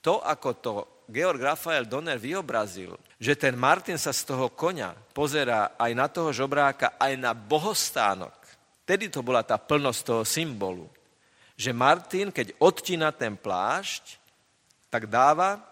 To, 0.05 0.21
ako 0.21 0.49
to 0.61 0.73
Georg 1.09 1.41
Rafael 1.41 1.89
Donner 1.89 2.21
vyobrazil, 2.21 2.93
že 3.17 3.33
ten 3.33 3.57
Martin 3.57 3.97
sa 3.97 4.13
z 4.13 4.21
toho 4.21 4.53
konia 4.53 4.93
pozerá 5.17 5.73
aj 5.81 5.91
na 5.97 6.05
toho 6.13 6.29
žobráka, 6.29 6.93
aj 7.01 7.13
na 7.17 7.33
bohostánok. 7.33 8.37
Tedy 8.85 9.09
to 9.09 9.25
bola 9.25 9.41
tá 9.41 9.57
plnosť 9.57 10.01
toho 10.05 10.21
symbolu. 10.21 10.85
Že 11.63 11.71
Martin, 11.71 12.27
keď 12.27 12.59
odtína 12.59 13.15
ten 13.15 13.39
plášť, 13.39 14.19
tak 14.91 15.07
dáva, 15.07 15.63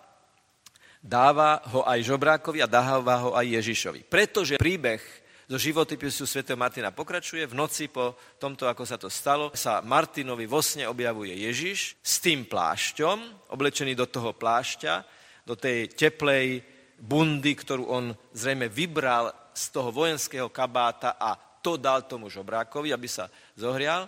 dáva 1.04 1.60
ho 1.76 1.84
aj 1.84 2.00
žobrákovi 2.08 2.64
a 2.64 2.72
dáva 2.72 3.28
ho 3.28 3.36
aj 3.36 3.60
Ježišovi. 3.60 4.08
Pretože 4.08 4.56
príbeh 4.56 5.04
zo 5.52 5.60
životopisu 5.60 6.24
sv. 6.24 6.48
Martina 6.56 6.96
pokračuje. 6.96 7.44
V 7.44 7.60
noci 7.60 7.92
po 7.92 8.16
tomto, 8.40 8.72
ako 8.72 8.88
sa 8.88 8.96
to 8.96 9.12
stalo, 9.12 9.52
sa 9.52 9.84
Martinovi 9.84 10.48
vo 10.48 10.64
sne 10.64 10.88
objavuje 10.88 11.36
Ježiš 11.44 12.00
s 12.00 12.24
tým 12.24 12.48
plášťom, 12.48 13.52
oblečený 13.52 13.92
do 13.92 14.08
toho 14.08 14.32
plášťa, 14.32 15.04
do 15.44 15.60
tej 15.60 15.92
teplej 15.92 16.64
bundy, 16.96 17.52
ktorú 17.52 17.84
on 17.84 18.16
zrejme 18.32 18.72
vybral 18.72 19.52
z 19.52 19.76
toho 19.76 19.92
vojenského 19.92 20.48
kabáta 20.48 21.20
a 21.20 21.36
to 21.60 21.76
dal 21.76 22.08
tomu 22.08 22.32
žobrákovi, 22.32 22.96
aby 22.96 23.12
sa 23.12 23.28
zohrial, 23.60 24.08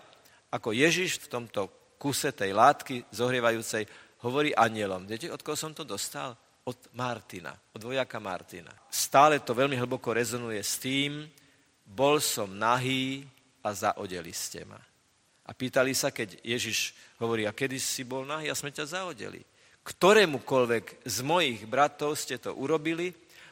ako 0.54 0.70
Ježiš 0.78 1.26
v 1.26 1.32
tomto 1.34 1.62
kuse 1.98 2.30
tej 2.30 2.54
látky 2.54 3.10
zohrievajúcej 3.10 3.90
hovorí 4.22 4.54
anielom. 4.54 5.10
Viete, 5.10 5.34
od 5.34 5.42
koho 5.42 5.58
som 5.58 5.74
to 5.74 5.82
dostal? 5.82 6.38
Od 6.64 6.78
Martina, 6.96 7.52
od 7.76 7.82
vojaka 7.84 8.22
Martina. 8.24 8.72
Stále 8.88 9.44
to 9.44 9.52
veľmi 9.52 9.76
hlboko 9.76 10.16
rezonuje 10.16 10.64
s 10.64 10.80
tým, 10.80 11.28
bol 11.84 12.24
som 12.24 12.48
nahý 12.48 13.28
a 13.60 13.76
zaodeli 13.76 14.32
ste 14.32 14.64
ma. 14.64 14.80
A 15.44 15.52
pýtali 15.52 15.92
sa, 15.92 16.08
keď 16.08 16.40
Ježiš 16.40 16.96
hovorí, 17.20 17.44
a 17.44 17.52
kedy 17.52 17.76
si 17.76 18.08
bol 18.08 18.24
nahý 18.24 18.48
a 18.48 18.56
sme 18.56 18.72
ťa 18.72 18.96
zaodeli 18.96 19.44
ktorémukoľvek 19.84 21.04
z 21.04 21.18
mojich 21.28 21.62
bratov 21.68 22.16
ste 22.16 22.40
to 22.40 22.56
urobili, 22.56 23.12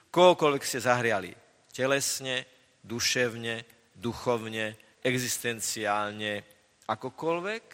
kohokoľvek 0.09 0.63
ste 0.63 0.79
zahriali 0.79 1.35
telesne, 1.71 2.47
duševne, 2.83 3.63
duchovne, 3.99 4.75
existenciálne, 5.03 6.43
akokoľvek. 6.91 7.65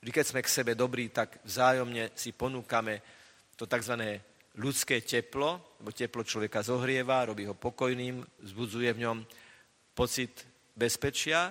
Vždy, 0.00 0.10
keď 0.14 0.24
sme 0.24 0.44
k 0.44 0.54
sebe 0.54 0.72
dobrí, 0.78 1.10
tak 1.10 1.42
vzájomne 1.44 2.14
si 2.14 2.32
ponúkame 2.32 3.02
to 3.58 3.66
tzv. 3.66 4.22
ľudské 4.56 5.02
teplo, 5.02 5.76
lebo 5.82 5.90
teplo 5.90 6.22
človeka 6.22 6.62
zohrieva, 6.62 7.26
robí 7.26 7.44
ho 7.44 7.58
pokojným, 7.58 8.22
vzbudzuje 8.46 8.90
v 8.94 9.02
ňom 9.04 9.18
pocit 9.98 10.46
bezpečia. 10.78 11.50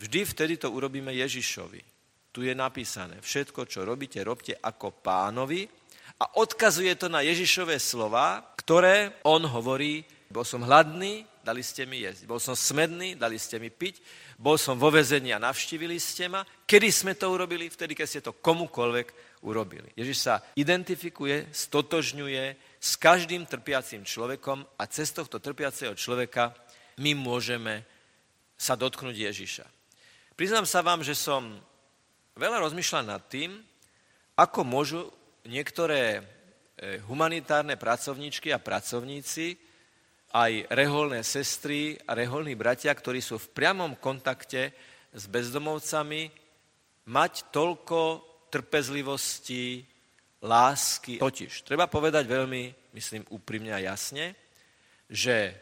Vždy 0.00 0.20
vtedy 0.24 0.54
to 0.56 0.72
urobíme 0.72 1.12
Ježišovi. 1.12 1.92
Tu 2.32 2.48
je 2.48 2.54
napísané, 2.56 3.20
všetko, 3.20 3.68
čo 3.68 3.84
robíte, 3.84 4.24
robte 4.24 4.56
ako 4.56 5.04
pánovi 5.04 5.68
a 6.16 6.40
odkazuje 6.40 6.96
to 6.96 7.12
na 7.12 7.20
Ježišové 7.20 7.76
slova, 7.76 8.40
ktoré 8.56 9.20
on 9.28 9.44
hovorí, 9.44 10.00
bol 10.32 10.40
som 10.40 10.64
hladný, 10.64 11.28
dali 11.44 11.60
ste 11.60 11.84
mi 11.84 12.00
jesť, 12.00 12.24
bol 12.24 12.40
som 12.40 12.56
smedný, 12.56 13.20
dali 13.20 13.36
ste 13.36 13.60
mi 13.60 13.68
piť, 13.68 14.00
bol 14.42 14.58
som 14.58 14.74
vo 14.74 14.90
vezení 14.90 15.30
a 15.30 15.38
navštívili 15.38 16.02
ste 16.02 16.26
ma. 16.26 16.42
Kedy 16.42 16.90
sme 16.90 17.14
to 17.14 17.30
urobili? 17.30 17.70
Vtedy, 17.70 17.94
keď 17.94 18.06
ste 18.10 18.26
to 18.26 18.34
komukoľvek 18.34 19.38
urobili. 19.46 19.86
Ježiš 19.94 20.18
sa 20.18 20.42
identifikuje, 20.58 21.46
stotožňuje 21.54 22.44
s 22.82 22.98
každým 22.98 23.46
trpiacím 23.46 24.02
človekom 24.02 24.66
a 24.74 24.82
cez 24.90 25.14
tohto 25.14 25.38
trpiaceho 25.38 25.94
človeka 25.94 26.50
my 26.98 27.14
môžeme 27.14 27.86
sa 28.58 28.74
dotknúť 28.74 29.14
Ježiša. 29.30 29.66
Priznám 30.34 30.66
sa 30.66 30.82
vám, 30.82 31.06
že 31.06 31.14
som 31.14 31.46
veľa 32.34 32.66
rozmýšľať 32.66 33.04
nad 33.06 33.22
tým, 33.30 33.62
ako 34.34 34.66
môžu 34.66 35.06
niektoré 35.46 36.18
e, 36.18 36.22
humanitárne 37.06 37.78
pracovníčky 37.78 38.50
a 38.50 38.58
pracovníci, 38.58 39.54
aj 40.32 40.72
reholné 40.72 41.20
sestry 41.20 42.00
a 42.08 42.16
reholní 42.16 42.56
bratia, 42.56 42.92
ktorí 42.92 43.20
sú 43.20 43.36
v 43.36 43.52
priamom 43.52 43.92
kontakte 44.00 44.72
s 45.12 45.28
bezdomovcami, 45.28 46.32
mať 47.12 47.52
toľko 47.52 48.24
trpezlivosti, 48.48 49.84
lásky. 50.42 51.22
Totiž, 51.22 51.62
treba 51.62 51.86
povedať 51.86 52.26
veľmi, 52.26 52.92
myslím, 52.96 53.22
úprimne 53.30 53.70
a 53.70 53.84
jasne, 53.84 54.34
že 55.06 55.54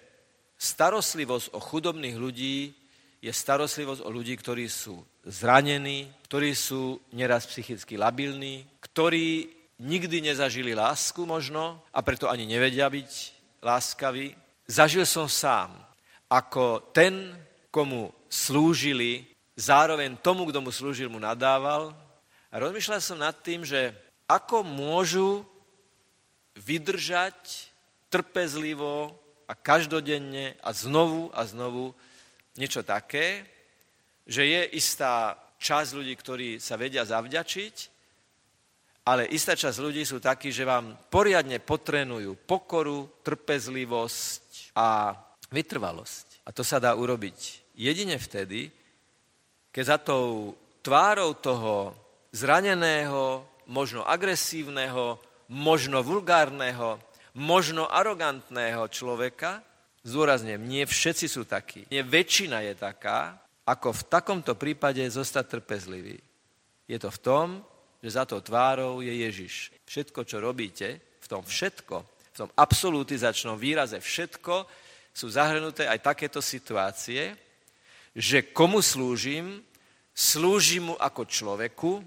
starostlivosť 0.57 1.53
o 1.53 1.61
chudobných 1.61 2.17
ľudí 2.17 2.73
je 3.21 3.33
starostlivosť 3.33 4.01
o 4.01 4.09
ľudí, 4.09 4.33
ktorí 4.41 4.65
sú 4.69 5.05
zranení, 5.25 6.09
ktorí 6.25 6.57
sú 6.57 6.97
neraz 7.13 7.45
psychicky 7.45 8.01
labilní, 8.01 8.65
ktorí 8.81 9.53
nikdy 9.81 10.33
nezažili 10.33 10.73
lásku 10.73 11.25
možno 11.29 11.85
a 11.93 12.01
preto 12.01 12.29
ani 12.33 12.49
nevedia 12.49 12.89
byť 12.89 13.11
láskaví. 13.61 14.33
Zažil 14.71 15.03
som 15.03 15.27
sám, 15.27 15.75
ako 16.31 16.95
ten, 16.95 17.35
komu 17.75 18.15
slúžili, 18.31 19.27
zároveň 19.59 20.15
tomu, 20.23 20.47
kto 20.47 20.63
mu 20.63 20.71
slúžil, 20.71 21.11
mu 21.11 21.19
nadával. 21.19 21.91
A 22.55 22.63
rozmýšľal 22.63 23.03
som 23.03 23.19
nad 23.19 23.35
tým, 23.43 23.67
že 23.67 23.91
ako 24.31 24.63
môžu 24.63 25.43
vydržať 26.55 27.67
trpezlivo 28.15 29.11
a 29.51 29.59
každodenne 29.59 30.55
a 30.63 30.71
znovu 30.71 31.35
a 31.35 31.43
znovu 31.51 31.91
niečo 32.55 32.87
také, 32.87 33.43
že 34.23 34.47
je 34.47 34.79
istá 34.79 35.35
časť 35.59 35.99
ľudí, 35.99 36.15
ktorí 36.15 36.49
sa 36.63 36.79
vedia 36.79 37.03
zavďačiť, 37.03 37.75
ale 39.11 39.27
istá 39.35 39.59
časť 39.59 39.79
ľudí 39.83 40.07
sú 40.07 40.23
takí, 40.23 40.55
že 40.55 40.63
vám 40.63 40.95
poriadne 41.11 41.59
potrenujú 41.59 42.39
pokoru, 42.47 43.11
trpezlivosť 43.27 44.50
a 44.77 45.15
vytrvalosť. 45.51 46.47
A 46.47 46.55
to 46.55 46.63
sa 46.63 46.79
dá 46.79 46.95
urobiť 46.95 47.71
jedine 47.75 48.17
vtedy, 48.21 48.71
keď 49.71 49.85
za 49.87 49.99
tou 49.99 50.55
tvárou 50.83 51.35
toho 51.39 51.95
zraneného, 52.35 53.47
možno 53.71 54.03
agresívneho, 54.03 55.19
možno 55.51 56.03
vulgárneho, 56.03 56.99
možno 57.39 57.87
arogantného 57.87 58.87
človeka, 58.91 59.63
zdôrazne, 60.03 60.59
nie 60.59 60.83
všetci 60.83 61.27
sú 61.31 61.47
takí, 61.47 61.87
nie 61.91 62.03
väčšina 62.03 62.67
je 62.67 62.75
taká, 62.75 63.39
ako 63.67 63.95
v 63.95 64.07
takomto 64.11 64.53
prípade 64.59 65.03
zostať 65.07 65.61
trpezlivý. 65.61 66.19
Je 66.91 66.99
to 66.99 67.13
v 67.13 67.23
tom, 67.23 67.47
že 68.03 68.17
za 68.17 68.27
tou 68.27 68.43
tvárou 68.43 69.05
je 69.05 69.13
Ježiš. 69.13 69.71
Všetko, 69.87 70.27
čo 70.27 70.43
robíte, 70.43 70.99
v 71.21 71.27
tom 71.29 71.45
všetko, 71.45 72.03
v 72.41 72.49
tom 72.49 72.57
absolutizačnom 72.57 73.61
výraze 73.61 74.01
všetko, 74.01 74.65
sú 75.13 75.29
zahrnuté 75.29 75.85
aj 75.85 76.01
takéto 76.01 76.41
situácie, 76.41 77.37
že 78.17 78.49
komu 78.57 78.81
slúžim, 78.81 79.61
slúžim 80.17 80.89
mu 80.89 80.97
ako 80.97 81.29
človeku 81.29 82.01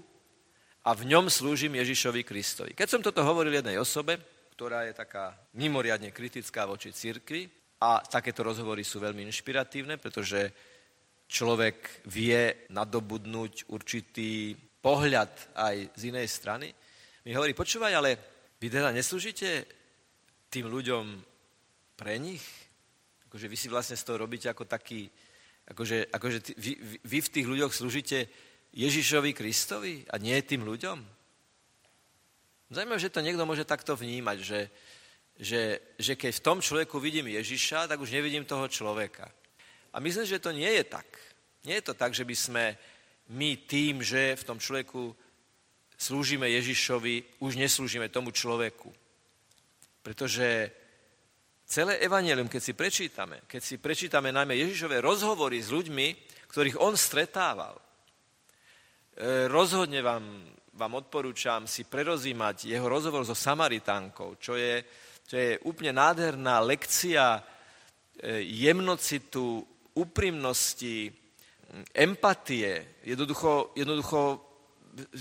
a 0.82 0.90
v 0.90 1.06
ňom 1.06 1.30
slúžim 1.30 1.70
Ježišovi 1.78 2.26
Kristovi. 2.26 2.74
Keď 2.74 2.88
som 2.90 2.98
toto 2.98 3.22
hovoril 3.22 3.62
jednej 3.62 3.78
osobe, 3.78 4.18
ktorá 4.58 4.82
je 4.90 4.98
taká 4.98 5.38
mimoriadne 5.54 6.10
kritická 6.10 6.66
voči 6.66 6.90
cirkvi, 6.90 7.46
a 7.78 8.02
takéto 8.02 8.42
rozhovory 8.42 8.82
sú 8.82 8.98
veľmi 8.98 9.22
inšpiratívne, 9.30 10.02
pretože 10.02 10.50
človek 11.30 12.02
vie 12.10 12.66
nadobudnúť 12.74 13.70
určitý 13.70 14.58
pohľad 14.82 15.30
aj 15.54 15.94
z 15.94 16.02
inej 16.10 16.26
strany. 16.26 16.74
Mi 17.22 17.38
hovorí, 17.38 17.54
počúvaj, 17.54 17.92
ale 17.94 18.10
vy 18.58 18.66
teda 18.66 18.90
neslúžite 18.90 19.83
tým 20.54 20.70
ľuďom 20.70 21.04
pre 21.98 22.14
nich? 22.22 22.46
Akože 23.26 23.50
vy 23.50 23.56
si 23.58 23.66
vlastne 23.66 23.98
z 23.98 24.06
toho 24.06 24.22
robíte 24.22 24.46
ako 24.46 24.62
taký, 24.70 25.10
akože, 25.66 26.14
akože 26.14 26.38
ty, 26.38 26.50
vy, 26.54 26.72
vy 27.02 27.18
v 27.18 27.32
tých 27.34 27.46
ľuďoch 27.50 27.74
slúžite 27.74 28.30
Ježišovi 28.70 29.34
Kristovi 29.34 30.06
a 30.06 30.14
nie 30.22 30.38
tým 30.46 30.62
ľuďom? 30.62 31.02
Zajímavé, 32.70 33.02
že 33.02 33.10
to 33.10 33.22
niekto 33.26 33.42
môže 33.42 33.66
takto 33.66 33.98
vnímať, 33.98 34.38
že, 34.38 34.60
že, 35.34 35.62
že 35.98 36.14
keď 36.14 36.32
v 36.38 36.44
tom 36.46 36.58
človeku 36.62 37.02
vidím 37.02 37.34
Ježiša, 37.34 37.90
tak 37.90 37.98
už 37.98 38.14
nevidím 38.14 38.46
toho 38.46 38.70
človeka. 38.70 39.26
A 39.90 39.98
myslím, 39.98 40.26
že 40.26 40.42
to 40.42 40.54
nie 40.54 40.70
je 40.70 40.86
tak. 40.86 41.06
Nie 41.66 41.82
je 41.82 41.90
to 41.90 41.94
tak, 41.94 42.14
že 42.14 42.22
by 42.22 42.34
sme 42.34 42.64
my 43.30 43.58
tým, 43.66 44.02
že 44.02 44.38
v 44.38 44.46
tom 44.46 44.58
človeku 44.62 45.14
slúžime 45.98 46.50
Ježišovi, 46.50 47.42
už 47.42 47.58
neslúžime 47.58 48.06
tomu 48.10 48.30
človeku. 48.30 48.90
Pretože 50.04 50.68
celé 51.64 51.96
evanelium, 52.04 52.44
keď 52.44 52.60
si 52.60 52.76
prečítame, 52.76 53.48
keď 53.48 53.62
si 53.64 53.80
prečítame 53.80 54.28
najmä 54.28 54.52
Ježišové 54.52 55.00
rozhovory 55.00 55.64
s 55.64 55.72
ľuďmi, 55.72 56.06
ktorých 56.52 56.76
on 56.76 56.92
stretával, 56.92 57.72
e, 59.16 59.48
rozhodne 59.48 60.04
vám, 60.04 60.44
vám 60.76 60.92
odporúčam 61.00 61.64
si 61.64 61.88
prerozímať 61.88 62.68
jeho 62.68 62.84
rozhovor 62.84 63.24
so 63.24 63.32
Samaritánkou, 63.32 64.36
čo 64.36 64.60
je, 64.60 64.84
čo 65.24 65.34
je 65.40 65.56
úplne 65.64 65.96
nádherná 65.96 66.60
lekcia 66.60 67.40
e, 67.40 67.42
jemnocitu, 68.44 69.64
úprimnosti, 69.96 71.08
empatie, 71.96 73.00
jednoducho, 73.08 73.72
jednoducho 73.72 74.20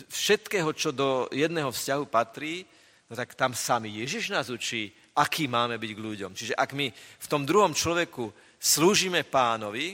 všetkého, 0.10 0.70
čo 0.74 0.92
do 0.94 1.30
jedného 1.34 1.72
vzťahu 1.72 2.04
patrí, 2.10 2.66
no 3.14 3.22
tak 3.22 3.38
tam 3.38 3.54
sami 3.54 4.02
Ježiš 4.02 4.34
nás 4.34 4.50
učí, 4.50 4.90
aký 5.14 5.46
máme 5.46 5.78
byť 5.78 5.92
k 5.94 6.02
ľuďom. 6.02 6.32
Čiže 6.34 6.58
ak 6.58 6.74
my 6.74 6.90
v 6.98 7.28
tom 7.30 7.46
druhom 7.46 7.78
človeku 7.78 8.34
slúžime 8.58 9.22
pánovi, 9.22 9.94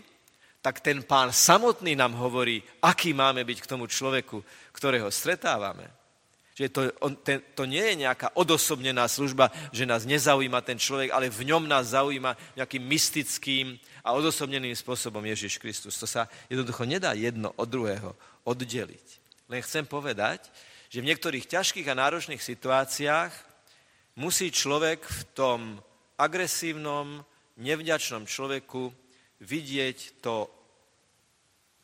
tak 0.63 0.79
ten 0.79 1.03
pán 1.03 1.35
samotný 1.35 1.99
nám 1.99 2.15
hovorí, 2.15 2.63
aký 2.79 3.11
máme 3.11 3.43
byť 3.43 3.59
k 3.59 3.69
tomu 3.75 3.91
človeku, 3.91 4.39
ktorého 4.71 5.11
stretávame. 5.11 5.83
Čiže 6.55 6.69
to, 6.71 6.81
on, 7.03 7.15
ten, 7.19 7.43
to 7.55 7.63
nie 7.67 7.83
je 7.83 8.03
nejaká 8.07 8.35
odosobnená 8.35 9.07
služba, 9.07 9.51
že 9.71 9.87
nás 9.87 10.07
nezaujíma 10.07 10.59
ten 10.63 10.79
človek, 10.79 11.11
ale 11.11 11.31
v 11.31 11.47
ňom 11.47 11.67
nás 11.67 11.91
zaujíma 11.95 12.35
nejakým 12.55 12.83
mystickým 12.83 13.79
a 14.03 14.15
odosobneným 14.15 14.75
spôsobom 14.75 15.23
Ježiš 15.23 15.59
Kristus. 15.59 15.99
To 15.99 16.07
sa 16.07 16.27
jednoducho 16.47 16.87
nedá 16.87 17.15
jedno 17.15 17.51
od 17.55 17.67
druhého 17.67 18.15
oddeliť. 18.43 19.07
Len 19.47 19.59
chcem 19.63 19.87
povedať, 19.87 20.51
že 20.89 21.05
v 21.05 21.09
niektorých 21.13 21.45
ťažkých 21.45 21.87
a 21.87 21.99
náročných 22.01 22.41
situáciách 22.41 23.33
musí 24.17 24.49
človek 24.49 25.05
v 25.05 25.21
tom 25.37 25.59
agresívnom, 26.17 27.21
nevďačnom 27.61 28.25
človeku 28.25 28.89
vidieť 29.39 30.19
to 30.19 30.49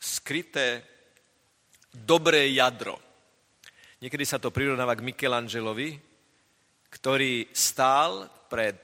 skryté 0.01 0.83
dobré 1.93 2.51
jadro. 2.51 2.99
Niekedy 4.01 4.25
sa 4.27 4.41
to 4.41 4.51
prirovnáva 4.51 4.97
k 4.97 5.05
Michelangelovi, 5.05 5.95
ktorý 6.91 7.47
stál 7.55 8.27
pred 8.51 8.77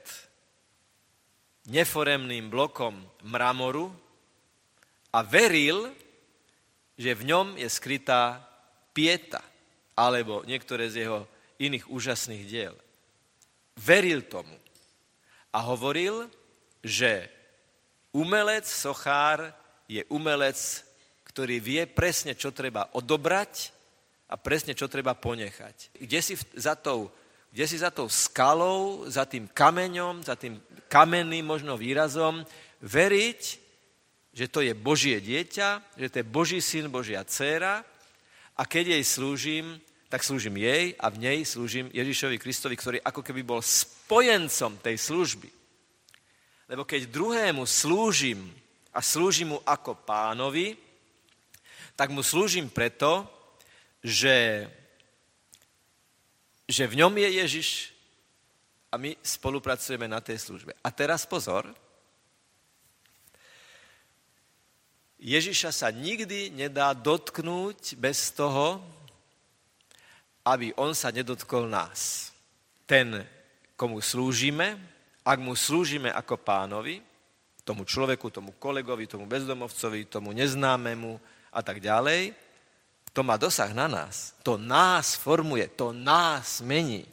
neforemným 1.68 2.48
blokom 2.48 2.98
mramoru 3.28 3.92
a 5.12 5.20
veril, 5.22 5.92
že 6.96 7.12
v 7.12 7.22
ňom 7.28 7.46
je 7.60 7.68
skrytá 7.68 8.40
pieta, 8.96 9.51
alebo 9.96 10.42
niektoré 10.48 10.88
z 10.88 11.06
jeho 11.06 11.28
iných 11.60 11.88
úžasných 11.88 12.44
diel. 12.48 12.74
Veril 13.78 14.24
tomu 14.26 14.56
a 15.52 15.58
hovoril, 15.68 16.28
že 16.84 17.28
umelec, 18.12 18.64
sochár 18.68 19.52
je 19.88 20.04
umelec, 20.08 20.58
ktorý 21.28 21.60
vie 21.60 21.82
presne, 21.88 22.36
čo 22.36 22.52
treba 22.52 22.92
odobrať 22.92 23.72
a 24.28 24.36
presne, 24.36 24.76
čo 24.76 24.88
treba 24.88 25.16
ponechať. 25.16 25.96
Kde 25.96 26.20
si 26.20 26.34
za 26.56 26.76
tou, 26.76 27.08
kde 27.52 27.64
si 27.68 27.76
za 27.80 27.92
tou 27.92 28.08
skalou, 28.08 29.08
za 29.08 29.24
tým 29.24 29.48
kameňom, 29.48 30.24
za 30.24 30.36
tým 30.36 30.60
kamenným 30.88 31.44
možno 31.44 31.76
výrazom 31.76 32.44
veriť, 32.84 33.40
že 34.32 34.48
to 34.48 34.64
je 34.64 34.72
Božie 34.72 35.20
dieťa, 35.20 35.96
že 35.96 36.08
to 36.08 36.16
je 36.20 36.26
Boží 36.26 36.60
syn, 36.64 36.88
Božia 36.88 37.20
dcéra 37.24 37.84
a 38.56 38.62
keď 38.68 38.96
jej 38.98 39.04
slúžim, 39.04 39.80
tak 40.12 40.20
slúžim 40.20 40.52
jej 40.60 40.92
a 41.00 41.08
v 41.08 41.20
nej 41.24 41.38
slúžim 41.48 41.88
Ježišovi 41.88 42.36
Kristovi, 42.36 42.76
ktorý 42.76 42.98
ako 43.00 43.24
keby 43.24 43.40
bol 43.40 43.64
spojencom 43.64 44.76
tej 44.84 45.00
služby. 45.00 45.48
Lebo 46.68 46.84
keď 46.84 47.08
druhému 47.08 47.64
slúžim 47.64 48.44
a 48.92 49.00
slúžim 49.00 49.56
mu 49.56 49.58
ako 49.64 49.96
pánovi, 50.04 50.76
tak 51.96 52.12
mu 52.12 52.20
slúžim 52.20 52.68
preto, 52.68 53.24
že, 54.04 54.68
že 56.68 56.84
v 56.84 57.00
ňom 57.00 57.12
je 57.16 57.28
Ježiš 57.40 57.68
a 58.92 59.00
my 59.00 59.16
spolupracujeme 59.24 60.04
na 60.04 60.20
tej 60.20 60.36
službe. 60.44 60.76
A 60.84 60.92
teraz 60.92 61.24
pozor, 61.24 61.72
Ježiša 65.22 65.70
sa 65.70 65.88
nikdy 65.94 66.50
nedá 66.50 66.90
dotknúť 66.98 67.94
bez 67.94 68.34
toho, 68.34 68.82
aby 70.42 70.74
on 70.74 70.90
sa 70.98 71.14
nedotkol 71.14 71.70
nás. 71.70 72.34
Ten, 72.90 73.22
komu 73.78 74.02
slúžime, 74.02 74.74
ak 75.22 75.38
mu 75.38 75.54
slúžime 75.54 76.10
ako 76.10 76.42
pánovi, 76.42 76.98
tomu 77.62 77.86
človeku, 77.86 78.34
tomu 78.34 78.58
kolegovi, 78.58 79.06
tomu 79.06 79.30
bezdomovcovi, 79.30 80.10
tomu 80.10 80.34
neznámemu 80.34 81.22
a 81.54 81.62
tak 81.62 81.78
ďalej, 81.78 82.34
to 83.14 83.22
má 83.22 83.38
dosah 83.38 83.70
na 83.70 83.86
nás. 83.86 84.34
To 84.42 84.58
nás 84.58 85.14
formuje, 85.14 85.70
to 85.78 85.94
nás 85.94 86.58
mení. 86.66 87.06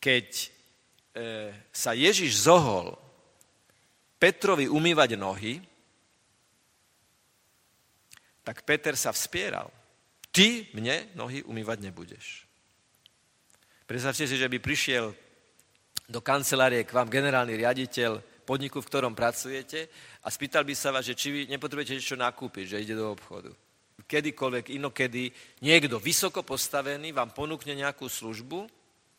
Keď 0.00 0.26
e, 0.32 0.46
sa 1.68 1.92
Ježiš 1.92 2.48
zohol 2.48 2.96
Petrovi 4.22 4.70
umývať 4.70 5.18
nohy, 5.18 5.58
tak 8.46 8.62
Peter 8.62 8.94
sa 8.94 9.10
vspieral. 9.10 9.66
ty 10.30 10.70
mne 10.78 11.10
nohy 11.18 11.42
umývať 11.42 11.78
nebudeš. 11.90 12.46
Predstavte 13.82 14.24
si, 14.24 14.38
že 14.38 14.46
by 14.46 14.62
prišiel 14.62 15.10
do 16.06 16.20
kancelárie 16.22 16.86
k 16.86 16.94
vám 16.94 17.10
generálny 17.10 17.58
riaditeľ 17.58 18.22
podniku, 18.46 18.78
v 18.78 18.88
ktorom 18.88 19.12
pracujete 19.12 19.90
a 20.22 20.30
spýtal 20.30 20.62
by 20.62 20.74
sa 20.78 20.94
vás, 20.94 21.04
že 21.04 21.18
či 21.18 21.28
vy 21.34 21.40
nepotrebujete 21.50 21.98
niečo 21.98 22.14
nakúpiť, 22.14 22.64
že 22.78 22.82
ide 22.82 22.94
do 22.94 23.10
obchodu. 23.10 23.50
Kedykoľvek, 24.06 24.78
inokedy 24.78 25.34
niekto 25.66 25.98
vysoko 25.98 26.46
postavený 26.46 27.10
vám 27.10 27.34
ponúkne 27.34 27.74
nejakú 27.74 28.06
službu 28.06 28.70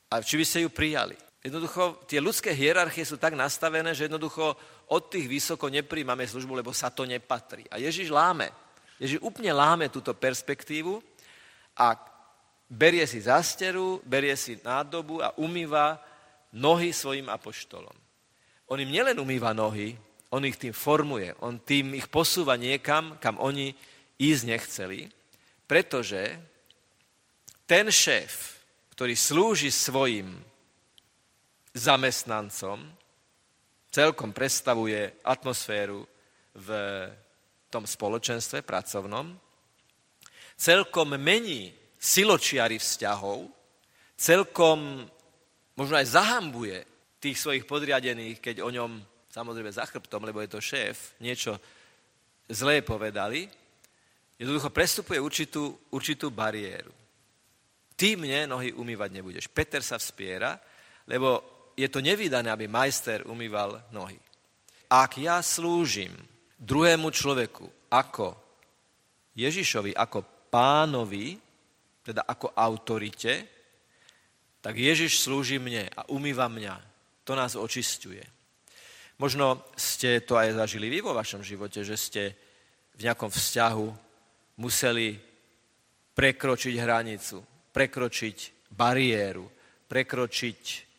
a 0.09 0.23
či 0.23 0.39
by 0.39 0.45
ste 0.47 0.63
ju 0.63 0.69
prijali. 0.71 1.19
Jednoducho, 1.43 2.07
tie 2.07 2.23
ľudské 2.23 2.55
hierarchie 2.55 3.03
sú 3.03 3.19
tak 3.19 3.35
nastavené, 3.35 3.91
že 3.91 4.07
jednoducho 4.07 4.55
od 4.87 5.03
tých 5.11 5.27
vysoko 5.27 5.67
nepríjmame 5.67 6.23
službu, 6.23 6.63
lebo 6.63 6.71
sa 6.71 6.87
to 6.87 7.03
nepatrí. 7.03 7.67
A 7.67 7.83
Ježiš 7.83 8.07
láme. 8.07 8.47
Ježiš 8.95 9.19
úplne 9.19 9.51
láme 9.51 9.91
túto 9.91 10.15
perspektívu 10.15 11.03
a 11.75 11.99
berie 12.71 13.03
si 13.03 13.19
zasteru, 13.19 13.99
berie 14.07 14.39
si 14.39 14.55
nádobu 14.63 15.19
a 15.19 15.35
umýva 15.35 15.99
nohy 16.55 16.95
svojim 16.95 17.27
apoštolom. 17.27 17.95
On 18.71 18.79
im 18.79 18.87
nielen 18.87 19.19
umýva 19.19 19.51
nohy, 19.51 19.99
on 20.31 20.47
ich 20.47 20.55
tým 20.55 20.71
formuje, 20.71 21.35
on 21.43 21.59
tým 21.59 21.91
ich 21.99 22.07
posúva 22.07 22.55
niekam, 22.55 23.19
kam 23.19 23.35
oni 23.43 23.75
ísť 24.15 24.43
nechceli, 24.47 25.11
pretože 25.67 26.39
ten 27.67 27.91
šéf, 27.91 28.63
ktorý 28.95 29.11
slúži 29.11 29.67
svojim 29.67 30.52
zamestnancom, 31.73 32.79
celkom 33.89 34.29
predstavuje 34.33 35.21
atmosféru 35.25 36.05
v 36.53 36.69
tom 37.69 37.89
spoločenstve 37.89 38.61
pracovnom, 38.61 39.33
celkom 40.57 41.17
mení 41.17 41.73
siločiary 41.97 42.77
vzťahov, 42.77 43.49
celkom 44.13 45.01
možno 45.73 45.95
aj 45.97 46.13
zahambuje 46.13 46.77
tých 47.17 47.37
svojich 47.41 47.65
podriadených, 47.65 48.37
keď 48.37 48.61
o 48.61 48.69
ňom, 48.69 49.01
samozrejme 49.33 49.73
za 49.73 49.89
chrbtom, 49.89 50.21
lebo 50.25 50.41
je 50.45 50.49
to 50.53 50.61
šéf, 50.61 51.17
niečo 51.17 51.57
zlé 52.49 52.85
povedali, 52.85 53.49
jednoducho 54.37 54.69
prestupuje 54.69 55.17
určitú, 55.17 55.73
určitú 55.89 56.29
bariéru. 56.29 56.93
Ty 57.93 58.17
mne 58.17 58.49
nohy 58.49 58.73
umývať 58.73 59.09
nebudeš. 59.13 59.45
Peter 59.49 59.79
sa 59.85 60.01
vspiera, 60.01 60.57
lebo 61.07 61.52
je 61.73 61.87
to 61.89 61.99
nevydané, 61.99 62.49
aby 62.53 62.69
majster 62.69 63.25
umýval 63.25 63.81
nohy. 63.91 64.17
Ak 64.89 65.17
ja 65.17 65.41
slúžim 65.41 66.13
druhému 66.61 67.09
človeku 67.09 67.65
ako 67.89 68.37
Ježišovi, 69.33 69.97
ako 69.97 70.49
pánovi, 70.53 71.33
teda 72.05 72.29
ako 72.29 72.53
autorite, 72.53 73.33
tak 74.61 74.77
Ježiš 74.77 75.25
slúži 75.25 75.57
mne 75.57 75.89
a 75.91 76.07
umýva 76.13 76.47
mňa. 76.47 76.75
To 77.25 77.33
nás 77.33 77.57
očistuje. 77.57 78.21
Možno 79.17 79.65
ste 79.75 80.21
to 80.23 80.37
aj 80.37 80.55
zažili 80.55 80.87
vy 80.87 81.01
vo 81.01 81.15
vašom 81.17 81.41
živote, 81.41 81.81
že 81.81 81.97
ste 81.97 82.23
v 82.93 83.09
nejakom 83.09 83.31
vzťahu 83.31 83.87
museli 84.61 85.17
prekročiť 86.13 86.75
hranicu, 86.77 87.41
prekročiť 87.73 88.37
bariéru, 88.69 89.45
prekročiť 89.89 90.92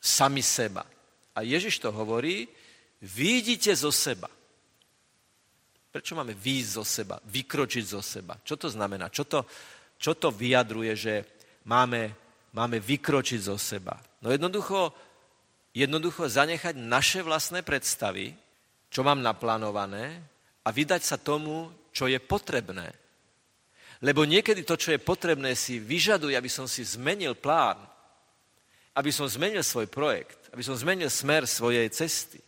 sami 0.00 0.42
seba. 0.42 0.86
A 1.34 1.42
Ježiš 1.42 1.78
to 1.78 1.90
hovorí, 1.94 2.48
výjdite 3.02 3.74
zo 3.74 3.94
seba. 3.94 4.30
Prečo 5.88 6.14
máme 6.18 6.34
výjsť 6.34 6.70
zo 6.70 6.84
seba, 6.84 7.16
vykročiť 7.22 7.84
zo 7.84 8.02
seba? 8.02 8.38
Čo 8.42 8.54
to 8.58 8.68
znamená? 8.70 9.10
Čo 9.10 9.24
to, 9.24 9.40
čo 9.98 10.14
to 10.14 10.30
vyjadruje, 10.30 10.92
že 10.94 11.14
máme, 11.66 12.14
máme 12.54 12.78
vykročiť 12.78 13.40
zo 13.40 13.56
seba? 13.58 13.96
No 14.22 14.30
jednoducho, 14.30 14.92
jednoducho 15.74 16.28
zanechať 16.28 16.74
naše 16.76 17.24
vlastné 17.24 17.64
predstavy, 17.64 18.34
čo 18.90 19.00
mám 19.02 19.22
naplánované 19.22 20.22
a 20.64 20.68
vydať 20.68 21.02
sa 21.02 21.16
tomu, 21.16 21.70
čo 21.90 22.06
je 22.06 22.20
potrebné. 22.20 22.92
Lebo 23.98 24.22
niekedy 24.22 24.62
to, 24.62 24.78
čo 24.78 24.94
je 24.94 25.02
potrebné, 25.02 25.58
si 25.58 25.82
vyžaduje, 25.82 26.38
aby 26.38 26.46
som 26.46 26.70
si 26.70 26.86
zmenil 26.86 27.34
plán, 27.34 27.80
aby 28.98 29.14
som 29.14 29.30
zmenil 29.30 29.62
svoj 29.62 29.86
projekt, 29.86 30.50
aby 30.50 30.66
som 30.66 30.74
zmenil 30.74 31.06
smer 31.06 31.46
svojej 31.46 31.86
cesty. 31.94 32.42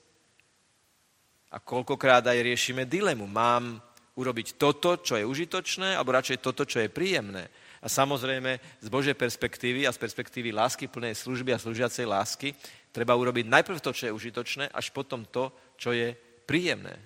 A 1.54 1.62
koľkokrát 1.62 2.26
aj 2.26 2.42
riešime 2.42 2.90
dilemu. 2.90 3.22
Mám 3.30 3.78
urobiť 4.18 4.58
toto, 4.58 4.98
čo 4.98 5.14
je 5.14 5.22
užitočné, 5.22 5.94
alebo 5.94 6.10
radšej 6.10 6.42
toto, 6.42 6.66
čo 6.66 6.82
je 6.82 6.90
príjemné. 6.90 7.46
A 7.80 7.86
samozrejme, 7.86 8.82
z 8.82 8.88
Božej 8.90 9.14
perspektívy 9.14 9.86
a 9.86 9.94
z 9.94 10.02
perspektívy 10.02 10.50
lásky, 10.50 10.90
plnej 10.90 11.14
služby 11.14 11.54
a 11.54 11.62
slúžiacej 11.62 12.06
lásky, 12.10 12.48
treba 12.90 13.14
urobiť 13.14 13.46
najprv 13.46 13.78
to, 13.78 13.94
čo 13.94 14.10
je 14.10 14.16
užitočné, 14.18 14.74
až 14.74 14.90
potom 14.90 15.22
to, 15.30 15.54
čo 15.78 15.94
je 15.94 16.12
príjemné. 16.44 16.98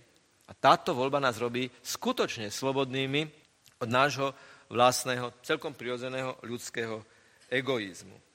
A 0.48 0.52
táto 0.56 0.96
voľba 0.96 1.20
nás 1.20 1.36
robí 1.36 1.68
skutočne 1.84 2.48
slobodnými 2.48 3.28
od 3.80 3.88
nášho 3.92 4.32
vlastného, 4.72 5.36
celkom 5.44 5.76
prirodzeného 5.76 6.40
ľudského 6.42 7.04
egoizmu 7.52 8.33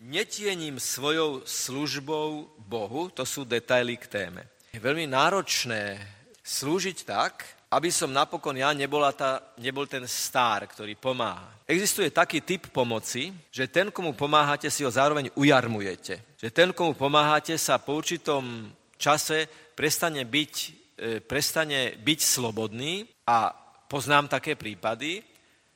netiením 0.00 0.78
svojou 0.78 1.42
službou 1.42 2.50
Bohu, 2.58 3.10
to 3.10 3.26
sú 3.26 3.42
detaily 3.42 3.98
k 3.98 4.06
téme. 4.06 4.42
Je 4.70 4.78
veľmi 4.78 5.10
náročné 5.10 5.98
slúžiť 6.42 6.98
tak, 7.02 7.58
aby 7.68 7.92
som 7.92 8.08
napokon 8.08 8.56
ja 8.56 8.72
nebola 8.72 9.12
tá, 9.12 9.52
nebol 9.60 9.84
ten 9.84 10.08
star, 10.08 10.64
ktorý 10.64 10.96
pomáha. 10.96 11.52
Existuje 11.68 12.08
taký 12.08 12.40
typ 12.40 12.72
pomoci, 12.72 13.28
že 13.52 13.68
ten, 13.68 13.92
komu 13.92 14.16
pomáhate, 14.16 14.72
si 14.72 14.80
ho 14.86 14.90
zároveň 14.90 15.28
ujarmujete. 15.36 16.40
Že 16.40 16.48
ten, 16.48 16.68
komu 16.72 16.96
pomáhate, 16.96 17.60
sa 17.60 17.76
po 17.76 18.00
určitom 18.00 18.72
čase 18.96 19.44
prestane 19.76 20.24
byť, 20.24 20.54
e, 20.96 21.20
prestane 21.20 21.92
byť 22.00 22.20
slobodný 22.24 23.04
a 23.28 23.52
poznám 23.84 24.32
také 24.32 24.56
prípady, 24.56 25.20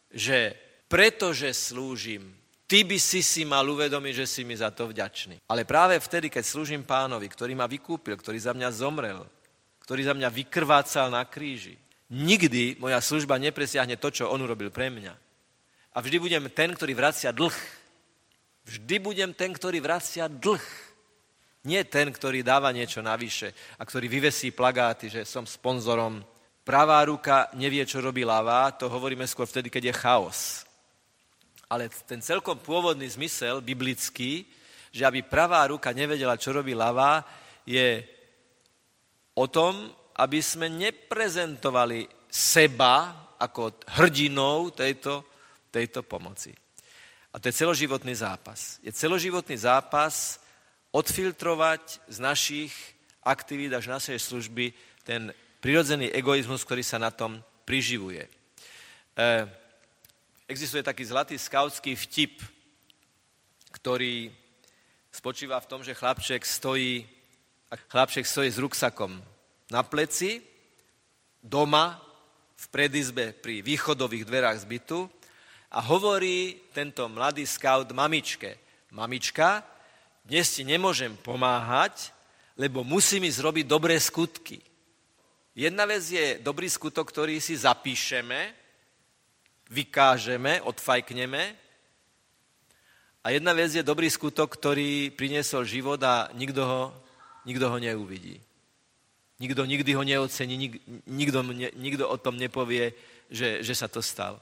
že 0.08 0.56
pretože 0.88 1.52
slúžim 1.52 2.41
ty 2.72 2.88
by 2.88 2.96
si 2.96 3.20
si 3.20 3.44
mal 3.44 3.68
uvedomiť, 3.68 4.24
že 4.24 4.26
si 4.26 4.48
mi 4.48 4.56
za 4.56 4.72
to 4.72 4.88
vďačný. 4.88 5.44
Ale 5.44 5.68
práve 5.68 6.00
vtedy, 6.00 6.32
keď 6.32 6.40
slúžim 6.40 6.80
pánovi, 6.88 7.28
ktorý 7.28 7.52
ma 7.52 7.68
vykúpil, 7.68 8.16
ktorý 8.16 8.40
za 8.40 8.56
mňa 8.56 8.72
zomrel, 8.72 9.28
ktorý 9.84 10.08
za 10.08 10.16
mňa 10.16 10.32
vykrvácal 10.32 11.12
na 11.12 11.20
kríži, 11.28 11.76
nikdy 12.08 12.80
moja 12.80 12.96
služba 13.04 13.36
nepresiahne 13.36 14.00
to, 14.00 14.08
čo 14.08 14.32
on 14.32 14.40
urobil 14.40 14.72
pre 14.72 14.88
mňa. 14.88 15.12
A 15.92 16.00
vždy 16.00 16.16
budem 16.16 16.48
ten, 16.48 16.72
ktorý 16.72 16.96
vracia 16.96 17.28
dlh. 17.28 17.52
Vždy 18.64 18.96
budem 19.04 19.36
ten, 19.36 19.52
ktorý 19.52 19.76
vracia 19.84 20.24
dlh. 20.24 20.64
Nie 21.68 21.84
ten, 21.84 22.08
ktorý 22.08 22.40
dáva 22.40 22.72
niečo 22.72 23.04
navyše 23.04 23.52
a 23.76 23.84
ktorý 23.84 24.08
vyvesí 24.08 24.48
plagáty, 24.48 25.12
že 25.12 25.28
som 25.28 25.44
sponzorom. 25.44 26.24
Pravá 26.64 27.04
ruka 27.04 27.52
nevie, 27.52 27.84
čo 27.84 28.00
robí 28.00 28.24
ľavá, 28.24 28.72
to 28.80 28.88
hovoríme 28.88 29.28
skôr 29.28 29.44
vtedy, 29.44 29.68
keď 29.68 29.92
je 29.92 30.00
chaos 30.00 30.40
ale 31.72 31.88
ten 32.04 32.20
celkom 32.20 32.60
pôvodný 32.60 33.08
zmysel, 33.08 33.64
biblický, 33.64 34.44
že 34.92 35.08
aby 35.08 35.24
pravá 35.24 35.64
ruka 35.72 35.88
nevedela, 35.96 36.36
čo 36.36 36.52
robí 36.52 36.76
ľavá, 36.76 37.24
je 37.64 38.04
o 39.32 39.48
tom, 39.48 39.88
aby 40.20 40.44
sme 40.44 40.68
neprezentovali 40.68 42.04
seba 42.28 43.24
ako 43.40 43.72
hrdinou 43.96 44.68
tejto, 44.68 45.24
tejto 45.72 46.04
pomoci. 46.04 46.52
A 47.32 47.40
to 47.40 47.48
je 47.48 47.56
celoživotný 47.64 48.12
zápas. 48.12 48.76
Je 48.84 48.92
celoživotný 48.92 49.56
zápas 49.56 50.36
odfiltrovať 50.92 52.04
z 52.04 52.18
našich 52.20 52.72
aktivít 53.24 53.72
až 53.72 53.88
našej 53.88 54.20
služby 54.20 54.76
ten 55.08 55.32
prirodzený 55.64 56.12
egoizmus, 56.12 56.68
ktorý 56.68 56.84
sa 56.84 57.00
na 57.00 57.08
tom 57.08 57.40
priživuje. 57.64 58.28
E, 58.28 58.30
Existuje 60.52 60.84
taký 60.84 61.08
zlatý 61.08 61.40
skautský 61.40 61.96
vtip, 61.96 62.44
ktorý 63.72 64.28
spočíva 65.08 65.56
v 65.56 65.64
tom, 65.64 65.80
že 65.80 65.96
chlapček 65.96 66.44
stojí, 66.44 67.08
chlapček 67.88 68.28
stojí 68.28 68.52
s 68.52 68.60
ruksakom 68.60 69.16
na 69.72 69.80
pleci, 69.80 70.44
doma, 71.40 71.96
v 72.52 72.66
predizbe 72.68 73.32
pri 73.32 73.64
východových 73.64 74.28
dverách 74.28 74.68
zbytu 74.68 75.08
a 75.72 75.80
hovorí 75.80 76.68
tento 76.76 77.08
mladý 77.08 77.48
scout 77.48 77.88
mamičke, 77.88 78.60
mamička, 78.92 79.64
dnes 80.20 80.52
ti 80.52 80.68
nemôžem 80.68 81.16
pomáhať, 81.24 82.12
lebo 82.60 82.84
musím 82.84 83.24
ísť 83.24 83.40
robiť 83.40 83.64
dobré 83.64 83.96
skutky. 83.96 84.60
Jedna 85.56 85.88
vec 85.88 86.04
je 86.04 86.36
dobrý 86.44 86.68
skutok, 86.68 87.08
ktorý 87.08 87.40
si 87.40 87.56
zapíšeme, 87.56 88.61
vykážeme, 89.72 90.60
odfajkneme. 90.60 91.56
A 93.24 93.26
jedna 93.32 93.56
vec 93.56 93.72
je 93.72 93.86
dobrý 93.86 94.12
skutok, 94.12 94.52
ktorý 94.52 95.08
priniesol 95.16 95.64
život 95.64 95.96
a 96.04 96.28
nikto 96.36 96.62
ho, 96.66 96.82
nikto 97.48 97.72
ho 97.72 97.78
neuvidí. 97.80 98.36
Nikto 99.40 99.64
nikdy 99.64 99.90
ho 99.96 100.02
neocení, 100.04 100.54
nik, 100.54 100.72
nikto, 101.08 101.42
nikto 101.74 102.04
o 102.06 102.16
tom 102.20 102.36
nepovie, 102.36 102.92
že, 103.32 103.64
že 103.64 103.74
sa 103.74 103.88
to 103.88 104.04
stalo. 104.04 104.38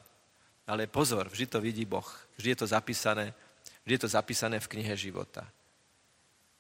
Ale 0.67 0.91
pozor, 0.91 1.31
vždy 1.31 1.47
to 1.47 1.59
vidí 1.61 1.85
Boh. 1.87 2.05
Vždy 2.37 2.49
je 2.53 2.59
to 2.59 2.67
zapísané, 2.67 3.33
vždy 3.87 3.95
je 3.97 4.03
to 4.03 4.11
zapísané 4.11 4.61
v 4.61 4.71
knihe 4.77 4.93
života. 4.97 5.47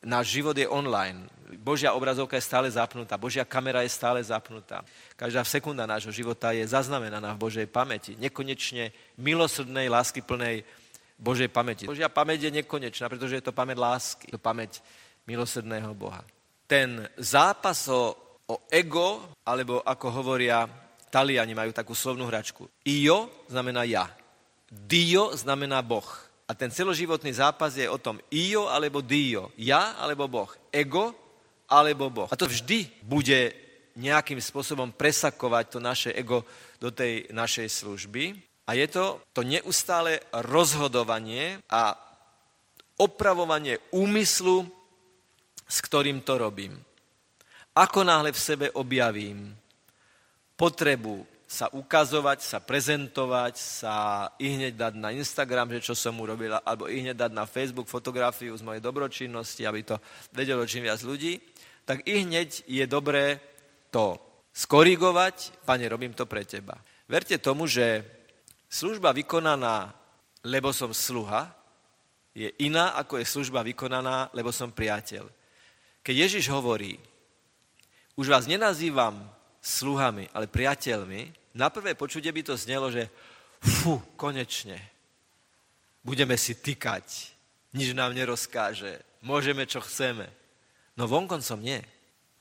Náš 0.00 0.32
život 0.32 0.56
je 0.56 0.64
online. 0.64 1.28
Božia 1.60 1.92
obrazovka 1.92 2.38
je 2.38 2.46
stále 2.46 2.70
zapnutá, 2.70 3.20
Božia 3.20 3.44
kamera 3.44 3.82
je 3.84 3.92
stále 3.92 4.22
zapnutá. 4.22 4.80
Každá 5.18 5.44
sekunda 5.44 5.84
nášho 5.84 6.14
života 6.14 6.56
je 6.56 6.64
zaznamenaná 6.64 7.36
v 7.36 7.42
Božej 7.42 7.66
pamäti. 7.68 8.16
Nekonečne 8.16 8.94
milosrdnej, 9.20 9.90
láskyplnej 9.92 10.64
Božej 11.20 11.52
pamäti. 11.52 11.84
Božia 11.84 12.08
pamäť 12.08 12.48
je 12.48 12.64
nekonečná, 12.64 13.12
pretože 13.12 13.42
je 13.42 13.44
to 13.44 13.52
pamäť 13.52 13.76
lásky, 13.76 14.32
to 14.32 14.40
pamäť 14.40 14.80
milosrdného 15.28 15.92
Boha. 15.92 16.24
Ten 16.64 17.04
zápas 17.20 17.90
o, 17.92 18.16
o 18.46 18.56
ego, 18.72 19.36
alebo 19.44 19.84
ako 19.84 20.06
hovoria 20.22 20.64
Taliani, 21.10 21.52
majú 21.52 21.74
takú 21.76 21.92
slovnú 21.92 22.24
hračku. 22.24 22.64
Io 22.88 23.44
znamená 23.50 23.84
ja. 23.84 24.08
Dio 24.70 25.34
znamená 25.36 25.82
Boh. 25.82 26.29
A 26.50 26.54
ten 26.58 26.66
celoživotný 26.66 27.30
zápas 27.30 27.78
je 27.78 27.86
o 27.86 27.94
tom 27.94 28.18
io 28.34 28.66
alebo 28.66 28.98
dio, 28.98 29.54
ja 29.54 29.94
alebo 30.02 30.26
Boh, 30.26 30.50
ego 30.74 31.14
alebo 31.70 32.10
Boh. 32.10 32.26
A 32.26 32.34
to 32.34 32.50
vždy 32.50 32.90
bude 33.06 33.54
nejakým 33.94 34.42
spôsobom 34.42 34.90
presakovať 34.90 35.64
to 35.70 35.78
naše 35.78 36.10
ego 36.10 36.42
do 36.82 36.90
tej 36.90 37.30
našej 37.30 37.70
služby. 37.70 38.34
A 38.66 38.74
je 38.74 38.86
to 38.90 39.22
to 39.30 39.46
neustále 39.46 40.18
rozhodovanie 40.42 41.62
a 41.70 41.94
opravovanie 42.98 43.78
úmyslu, 43.94 44.66
s 45.70 45.78
ktorým 45.86 46.26
to 46.26 46.34
robím. 46.34 46.74
Ako 47.78 48.02
náhle 48.02 48.34
v 48.34 48.42
sebe 48.42 48.66
objavím 48.74 49.54
potrebu 50.58 51.29
sa 51.50 51.66
ukazovať, 51.74 52.46
sa 52.46 52.62
prezentovať, 52.62 53.54
sa 53.58 53.94
i 54.38 54.54
hneď 54.54 54.78
dať 54.78 54.94
na 54.94 55.10
Instagram, 55.10 55.74
že 55.74 55.90
čo 55.90 55.98
som 55.98 56.14
urobil, 56.22 56.54
alebo 56.62 56.86
i 56.86 57.02
hneď 57.02 57.26
dať 57.26 57.32
na 57.34 57.42
Facebook 57.42 57.90
fotografiu 57.90 58.54
z 58.54 58.62
mojej 58.62 58.78
dobročinnosti, 58.78 59.66
aby 59.66 59.82
to 59.82 59.98
vedelo 60.30 60.62
čím 60.62 60.86
viac 60.86 61.02
ľudí, 61.02 61.42
tak 61.82 62.06
i 62.06 62.22
hneď 62.22 62.70
je 62.70 62.86
dobré 62.86 63.42
to 63.90 64.14
skorigovať, 64.54 65.66
pane, 65.66 65.90
robím 65.90 66.14
to 66.14 66.22
pre 66.22 66.46
teba. 66.46 66.78
Verte 67.10 67.34
tomu, 67.42 67.66
že 67.66 68.06
služba 68.70 69.10
vykonaná, 69.10 69.90
lebo 70.46 70.70
som 70.70 70.94
sluha, 70.94 71.50
je 72.30 72.46
iná, 72.62 72.94
ako 72.94 73.18
je 73.18 73.26
služba 73.26 73.66
vykonaná, 73.66 74.30
lebo 74.38 74.54
som 74.54 74.70
priateľ. 74.70 75.26
Keď 76.06 76.14
Ježiš 76.14 76.46
hovorí, 76.46 76.94
už 78.14 78.30
vás 78.30 78.46
nenazývam 78.46 79.18
sluhami, 79.58 80.30
ale 80.30 80.46
priateľmi, 80.46 81.39
na 81.54 81.70
prvé 81.70 81.94
počutie 81.94 82.30
by 82.30 82.42
to 82.46 82.54
znelo, 82.56 82.90
že 82.90 83.10
fu, 83.60 83.98
konečne, 84.16 84.78
budeme 86.04 86.38
si 86.38 86.54
tykať, 86.54 87.06
nič 87.76 87.92
nám 87.94 88.14
nerozkáže, 88.14 88.98
môžeme, 89.22 89.66
čo 89.66 89.84
chceme. 89.84 90.26
No 90.96 91.06
vonkoncom 91.06 91.60
nie. 91.60 91.80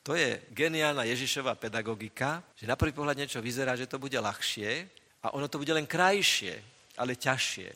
To 0.03 0.15
je 0.15 0.41
geniálna 0.55 1.05
Ježišová 1.05 1.59
pedagogika, 1.59 2.41
že 2.57 2.65
na 2.65 2.79
prvý 2.79 2.95
pohľad 2.95 3.19
niečo 3.19 3.43
vyzerá, 3.43 3.75
že 3.75 3.85
to 3.85 4.01
bude 4.01 4.15
ľahšie 4.15 4.87
a 5.21 5.35
ono 5.35 5.45
to 5.51 5.59
bude 5.59 5.69
len 5.75 5.85
krajšie, 5.85 6.55
ale 6.97 7.19
ťažšie. 7.19 7.69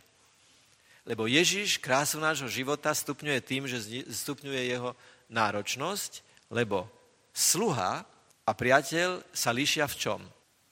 Lebo 1.04 1.28
Ježiš 1.28 1.84
krásu 1.84 2.17
nášho 2.24 2.48
života 2.48 2.96
stupňuje 2.96 3.39
tým, 3.43 3.67
že 3.67 4.08
stupňuje 4.08 4.72
jeho 4.72 4.96
náročnosť, 5.28 6.24
lebo 6.48 6.88
sluha 7.36 8.08
a 8.48 8.52
priateľ 8.56 9.19
sa 9.36 9.52
líšia 9.52 9.84
v 9.91 10.00
čom? 10.00 10.22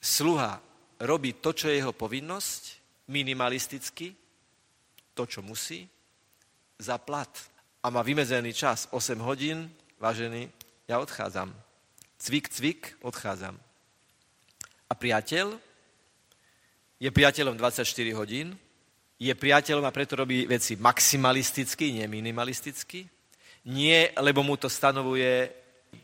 Sluha 0.02 0.58
robí 0.98 1.38
to, 1.38 1.54
čo 1.54 1.70
je 1.70 1.78
jeho 1.78 1.94
povinnosť, 1.94 2.62
minimalisticky, 3.08 4.10
to, 5.14 5.22
čo 5.26 5.40
musí, 5.40 5.86
za 6.78 6.98
plat. 6.98 7.30
A 7.82 7.90
má 7.90 8.02
vymedzený 8.02 8.50
čas, 8.50 8.90
8 8.90 9.18
hodín, 9.22 9.70
vážený, 10.02 10.50
ja 10.90 10.98
odchádzam. 10.98 11.54
Cvik, 12.18 12.50
cvik, 12.50 12.80
odchádzam. 13.02 13.54
A 14.90 14.92
priateľ 14.94 15.56
je 17.02 17.10
priateľom 17.10 17.58
24 17.58 17.86
hodín, 18.14 18.54
je 19.22 19.34
priateľom 19.34 19.86
a 19.86 19.94
preto 19.94 20.18
robí 20.18 20.46
veci 20.50 20.74
maximalisticky, 20.74 21.94
nie 21.94 22.06
minimalisticky. 22.10 23.06
Nie, 23.70 24.10
lebo 24.18 24.42
mu 24.42 24.58
to 24.58 24.66
stanovuje 24.66 25.61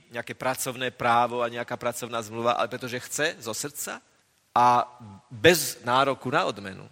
nejaké 0.09 0.33
pracovné 0.33 0.91
právo 0.91 1.45
a 1.45 1.53
nejaká 1.53 1.77
pracovná 1.77 2.21
zmluva, 2.25 2.57
ale 2.57 2.73
pretože 2.73 3.01
chce 3.05 3.27
zo 3.41 3.53
srdca 3.53 4.01
a 4.57 4.89
bez 5.29 5.85
nároku 5.85 6.33
na 6.33 6.49
odmenu. 6.49 6.89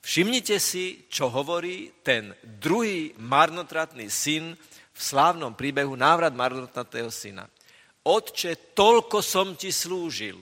Všimnite 0.00 0.56
si, 0.60 1.04
čo 1.12 1.28
hovorí 1.28 1.92
ten 2.00 2.32
druhý 2.40 3.12
marnotratný 3.20 4.08
syn 4.08 4.56
v 4.92 5.00
slávnom 5.00 5.52
príbehu 5.52 5.92
návrat 5.96 6.32
marnotratného 6.32 7.12
syna. 7.12 7.44
Otče, 8.04 8.72
toľko 8.72 9.20
som 9.20 9.52
ti 9.56 9.68
slúžil. 9.68 10.40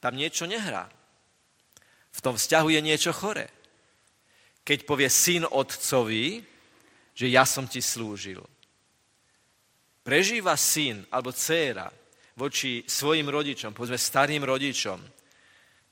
Tam 0.00 0.16
niečo 0.16 0.48
nehrá. 0.48 0.88
V 2.12 2.20
tom 2.24 2.40
vzťahu 2.40 2.68
je 2.72 2.80
niečo 2.80 3.12
chore. 3.12 3.52
Keď 4.64 4.88
povie 4.88 5.12
syn 5.12 5.44
otcovi, 5.44 6.40
že 7.12 7.26
ja 7.28 7.44
som 7.44 7.68
ti 7.68 7.84
slúžil 7.84 8.40
prežíva 10.08 10.56
syn 10.56 11.04
alebo 11.12 11.36
dcéra 11.36 11.92
voči 12.40 12.80
svojim 12.88 13.28
rodičom, 13.28 13.76
povedzme 13.76 14.00
starým 14.00 14.40
rodičom, 14.40 14.96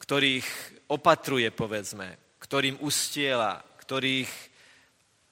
ktorých 0.00 0.48
opatruje, 0.88 1.52
povedzme, 1.52 2.40
ktorým 2.40 2.80
ustiela, 2.80 3.60
ktorých 3.60 4.32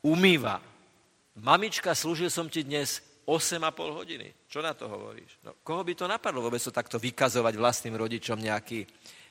umýva. 0.05 0.61
Mamička, 1.41 1.97
slúžil 1.97 2.29
som 2.29 2.53
ti 2.53 2.61
dnes 2.61 3.01
8,5 3.25 3.73
hodiny. 4.05 4.29
Čo 4.53 4.61
na 4.61 4.77
to 4.77 4.85
hovoríš? 4.93 5.41
No, 5.49 5.57
koho 5.65 5.81
by 5.81 5.97
to 5.97 6.05
napadlo 6.05 6.45
vôbec 6.45 6.61
to 6.61 6.69
takto 6.69 7.01
vykazovať 7.01 7.57
vlastným 7.57 7.97
rodičom 7.97 8.37
nejaký, 8.37 8.85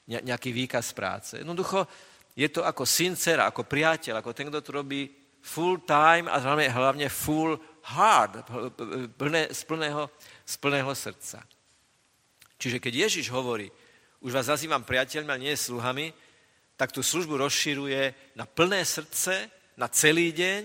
ne, 0.10 0.20
nejaký 0.34 0.50
výkaz 0.50 0.98
práce? 0.98 1.38
Jednoducho 1.38 1.86
je 2.34 2.50
to 2.50 2.66
ako 2.66 2.89
syn, 2.89 3.13
dcera, 3.13 3.46
ako 3.54 3.70
priateľ, 3.70 4.18
ako 4.18 4.34
ten, 4.34 4.50
kto 4.50 4.66
to 4.66 4.82
robí 4.82 5.13
full 5.46 5.86
time 5.86 6.26
a 6.26 6.42
hlavne, 6.42 6.74
hlavne 6.74 7.08
full 7.12 7.54
hard, 7.84 8.48
plné, 9.19 9.52
z, 9.52 9.62
plného, 9.67 10.08
z 10.46 10.56
plného 10.58 10.91
srdca. 10.96 11.43
Čiže 12.56 12.80
keď 12.80 12.93
Ježiš 13.08 13.28
hovorí, 13.28 13.67
už 14.24 14.32
vás 14.32 14.48
nazývam 14.48 14.88
priateľmi, 14.88 15.30
ale 15.30 15.46
nie 15.52 15.56
sluhami, 15.56 16.15
tak 16.80 16.96
tú 16.96 17.04
službu 17.04 17.38
rozširuje 17.38 18.36
na 18.39 18.48
plné 18.48 18.88
srdce, 18.88 19.52
na 19.76 19.91
celý 19.91 20.32
deň, 20.32 20.63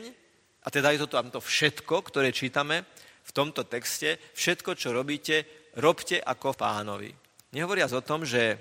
a 0.63 0.69
teda 0.71 0.95
je 0.95 1.01
to 1.03 1.09
tamto 1.11 1.41
všetko, 1.43 2.07
ktoré 2.07 2.31
čítame 2.31 2.87
v 3.25 3.31
tomto 3.35 3.67
texte, 3.67 4.21
všetko, 4.37 4.79
čo 4.79 4.95
robíte, 4.95 5.45
robte 5.81 6.23
ako 6.23 6.55
pánovi. 6.55 7.11
Nehovoriac 7.53 7.93
o 7.97 8.05
tom, 8.05 8.23
že 8.23 8.53
e, 8.53 8.57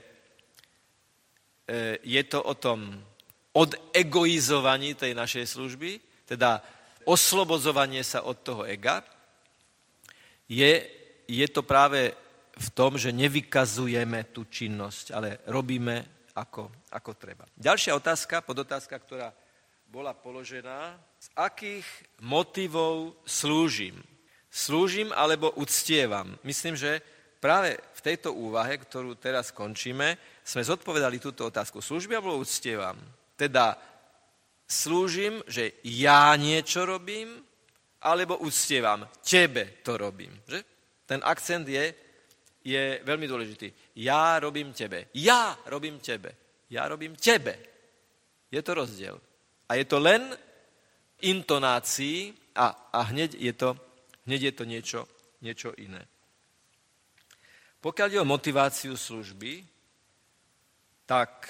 je 2.04 2.22
to 2.26 2.40
o 2.42 2.56
tom 2.56 2.96
odegoizovaní 3.54 4.94
tej 4.96 5.18
našej 5.18 5.46
služby, 5.46 6.00
teda 6.30 6.62
oslobodzovanie 7.08 8.04
sa 8.04 8.28
od 8.28 8.44
toho 8.44 8.68
ega, 8.68 9.00
je, 10.52 10.84
je 11.24 11.48
to 11.48 11.64
práve 11.64 12.12
v 12.58 12.70
tom, 12.76 13.00
že 13.00 13.16
nevykazujeme 13.16 14.36
tú 14.36 14.44
činnosť, 14.52 15.16
ale 15.16 15.40
robíme 15.48 16.28
ako, 16.36 16.92
ako 16.92 17.12
treba. 17.16 17.48
Ďalšia 17.56 17.96
otázka, 17.96 18.44
podotázka, 18.44 18.96
ktorá 19.00 19.32
bola 19.88 20.12
položená, 20.12 21.00
z 21.18 21.28
akých 21.34 21.88
motivov 22.22 23.16
slúžim? 23.24 23.98
Slúžim 24.52 25.10
alebo 25.16 25.54
uctievam? 25.56 26.36
Myslím, 26.44 26.76
že 26.76 27.00
práve 27.38 27.78
v 27.96 28.02
tejto 28.04 28.34
úvahe, 28.34 28.78
ktorú 28.78 29.16
teraz 29.16 29.54
končíme, 29.54 30.18
sme 30.44 30.66
zodpovedali 30.66 31.22
túto 31.22 31.48
otázku. 31.48 31.80
Slúžby 31.80 32.18
alebo 32.18 32.42
uctievam? 32.42 32.98
Teda 33.38 33.78
slúžim, 34.68 35.40
že 35.48 35.80
ja 35.88 36.36
niečo 36.36 36.84
robím, 36.84 37.40
alebo 38.04 38.38
uctievam, 38.44 39.08
tebe 39.24 39.82
to 39.82 39.98
robím. 39.98 40.36
Že? 40.48 40.60
Ten 41.08 41.20
akcent 41.24 41.66
je, 41.68 41.96
je 42.62 43.00
veľmi 43.02 43.26
dôležitý. 43.26 43.72
Ja 44.04 44.38
robím 44.44 44.76
tebe. 44.76 45.08
Ja 45.16 45.56
robím 45.66 46.04
tebe. 46.04 46.36
Ja 46.70 46.86
robím 46.88 47.16
tebe. 47.16 47.56
Je 48.52 48.62
to 48.62 48.76
rozdiel. 48.76 49.16
A 49.72 49.76
je 49.76 49.86
to 49.88 50.04
len 50.04 50.36
intonácií 51.24 52.36
a, 52.56 52.92
a 52.94 53.00
hneď, 53.12 53.40
je 53.40 53.54
to, 53.56 53.70
hneď 54.28 54.42
je 54.42 54.54
to 54.54 54.64
niečo, 54.64 55.02
niečo 55.42 55.72
iné. 55.80 56.04
Pokiaľ 57.82 58.10
je 58.12 58.20
o 58.20 58.28
motiváciu 58.28 58.94
služby, 58.98 59.64
tak 61.08 61.48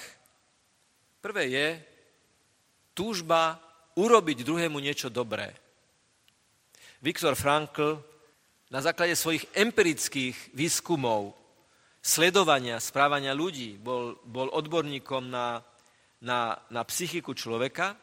prvé 1.20 1.50
je, 1.50 1.68
túžba 2.98 3.62
urobiť 3.94 4.42
druhému 4.42 4.82
niečo 4.82 5.06
dobré. 5.06 5.54
Viktor 6.98 7.38
Frankl 7.38 8.02
na 8.74 8.82
základe 8.82 9.14
svojich 9.14 9.46
empirických 9.54 10.34
výskumov 10.50 11.38
sledovania 12.02 12.82
správania 12.82 13.38
ľudí, 13.38 13.78
bol, 13.78 14.18
bol 14.26 14.50
odborníkom 14.50 15.30
na, 15.30 15.62
na, 16.26 16.58
na 16.74 16.82
psychiku 16.82 17.38
človeka, 17.38 17.94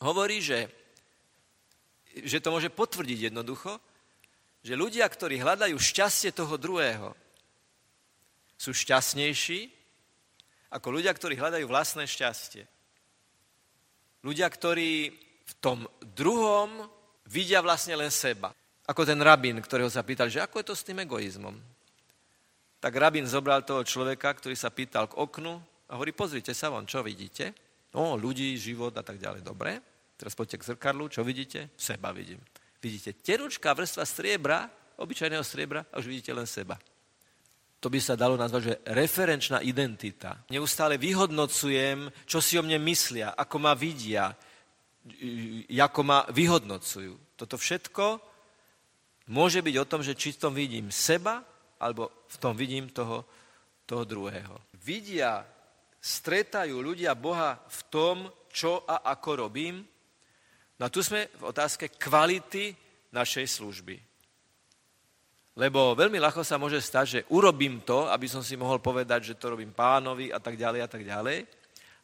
hovorí, 0.00 0.40
že, 0.40 0.64
že 2.24 2.40
to 2.40 2.48
môže 2.48 2.72
potvrdiť 2.72 3.28
jednoducho, 3.28 3.76
že 4.64 4.80
ľudia, 4.80 5.04
ktorí 5.08 5.40
hľadajú 5.40 5.76
šťastie 5.76 6.32
toho 6.32 6.56
druhého, 6.56 7.12
sú 8.56 8.72
šťastnejší 8.72 9.72
ako 10.72 10.88
ľudia, 11.00 11.12
ktorí 11.12 11.36
hľadajú 11.36 11.64
vlastné 11.68 12.04
šťastie. 12.04 12.79
Ľudia, 14.20 14.46
ktorí 14.52 15.08
v 15.44 15.52
tom 15.58 15.88
druhom 16.12 16.68
vidia 17.24 17.64
vlastne 17.64 17.96
len 17.96 18.12
seba. 18.12 18.52
Ako 18.84 19.08
ten 19.08 19.16
rabín, 19.22 19.56
ktorého 19.62 19.88
sa 19.88 20.04
pýtal, 20.04 20.28
že 20.28 20.42
ako 20.42 20.60
je 20.60 20.66
to 20.66 20.74
s 20.76 20.86
tým 20.86 21.00
egoizmom. 21.00 21.56
Tak 22.80 22.92
rabín 22.96 23.24
zobral 23.24 23.64
toho 23.64 23.84
človeka, 23.84 24.32
ktorý 24.34 24.56
sa 24.56 24.68
pýtal 24.72 25.08
k 25.08 25.16
oknu 25.16 25.56
a 25.88 25.92
hovorí, 25.96 26.12
pozrite 26.12 26.52
sa 26.52 26.72
von, 26.72 26.88
čo 26.88 27.04
vidíte? 27.04 27.52
No, 27.94 28.16
ľudí, 28.16 28.56
život 28.56 28.92
a 28.96 29.02
tak 29.04 29.20
ďalej. 29.20 29.44
Dobre, 29.44 29.78
teraz 30.16 30.36
poďte 30.36 30.60
k 30.60 30.68
zrkadlu, 30.74 31.08
čo 31.08 31.22
vidíte? 31.22 31.70
Seba 31.76 32.10
vidím. 32.10 32.40
Vidíte 32.80 33.16
teručka 33.20 33.72
vrstva 33.76 34.04
striebra, 34.08 34.66
obyčajného 34.96 35.44
striebra 35.44 35.84
a 35.92 36.00
už 36.00 36.08
vidíte 36.08 36.32
len 36.32 36.48
seba 36.48 36.80
to 37.80 37.88
by 37.88 37.96
sa 37.96 38.12
dalo 38.12 38.36
nazvať, 38.36 38.60
že 38.60 38.74
referenčná 38.92 39.64
identita. 39.64 40.44
Neustále 40.52 41.00
vyhodnocujem, 41.00 42.12
čo 42.28 42.38
si 42.44 42.60
o 42.60 42.62
mne 42.62 42.76
myslia, 42.84 43.32
ako 43.32 43.56
ma 43.56 43.72
vidia, 43.72 44.36
ako 45.72 46.00
ma 46.04 46.28
vyhodnocujú. 46.28 47.40
Toto 47.40 47.56
všetko 47.56 48.20
môže 49.32 49.64
byť 49.64 49.74
o 49.80 49.88
tom, 49.88 50.04
že 50.04 50.12
či 50.12 50.36
v 50.36 50.40
tom 50.44 50.52
vidím 50.52 50.92
seba, 50.92 51.40
alebo 51.80 52.12
v 52.28 52.36
tom 52.36 52.52
vidím 52.52 52.92
toho, 52.92 53.24
toho 53.88 54.04
druhého. 54.04 54.60
Vidia, 54.76 55.40
stretajú 56.00 56.76
ľudia 56.84 57.16
Boha 57.16 57.56
v 57.64 57.80
tom, 57.88 58.16
čo 58.52 58.84
a 58.84 59.08
ako 59.08 59.48
robím. 59.48 59.80
No 60.76 60.82
a 60.84 60.92
tu 60.92 61.00
sme 61.00 61.32
v 61.32 61.48
otázke 61.48 61.96
kvality 61.96 62.76
našej 63.12 63.46
služby. 63.56 64.09
Lebo 65.60 65.92
veľmi 65.92 66.16
ľahko 66.16 66.40
sa 66.40 66.56
môže 66.56 66.80
stať, 66.80 67.06
že 67.06 67.26
urobím 67.28 67.84
to, 67.84 68.08
aby 68.08 68.24
som 68.24 68.40
si 68.40 68.56
mohol 68.56 68.80
povedať, 68.80 69.28
že 69.28 69.36
to 69.36 69.52
robím 69.52 69.76
pánovi 69.76 70.32
a 70.32 70.40
tak 70.40 70.56
ďalej 70.56 70.80
a 70.80 70.88
tak 70.88 71.04
ďalej. 71.04 71.44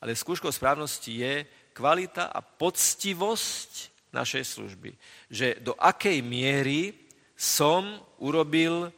Ale 0.04 0.12
skúškou 0.12 0.52
správnosti 0.52 1.24
je 1.24 1.34
kvalita 1.72 2.28
a 2.28 2.44
poctivosť 2.44 3.72
našej 4.12 4.44
služby. 4.44 4.92
Že 5.32 5.64
do 5.64 5.72
akej 5.72 6.20
miery 6.20 6.92
som 7.32 7.96
urobil 8.20 8.92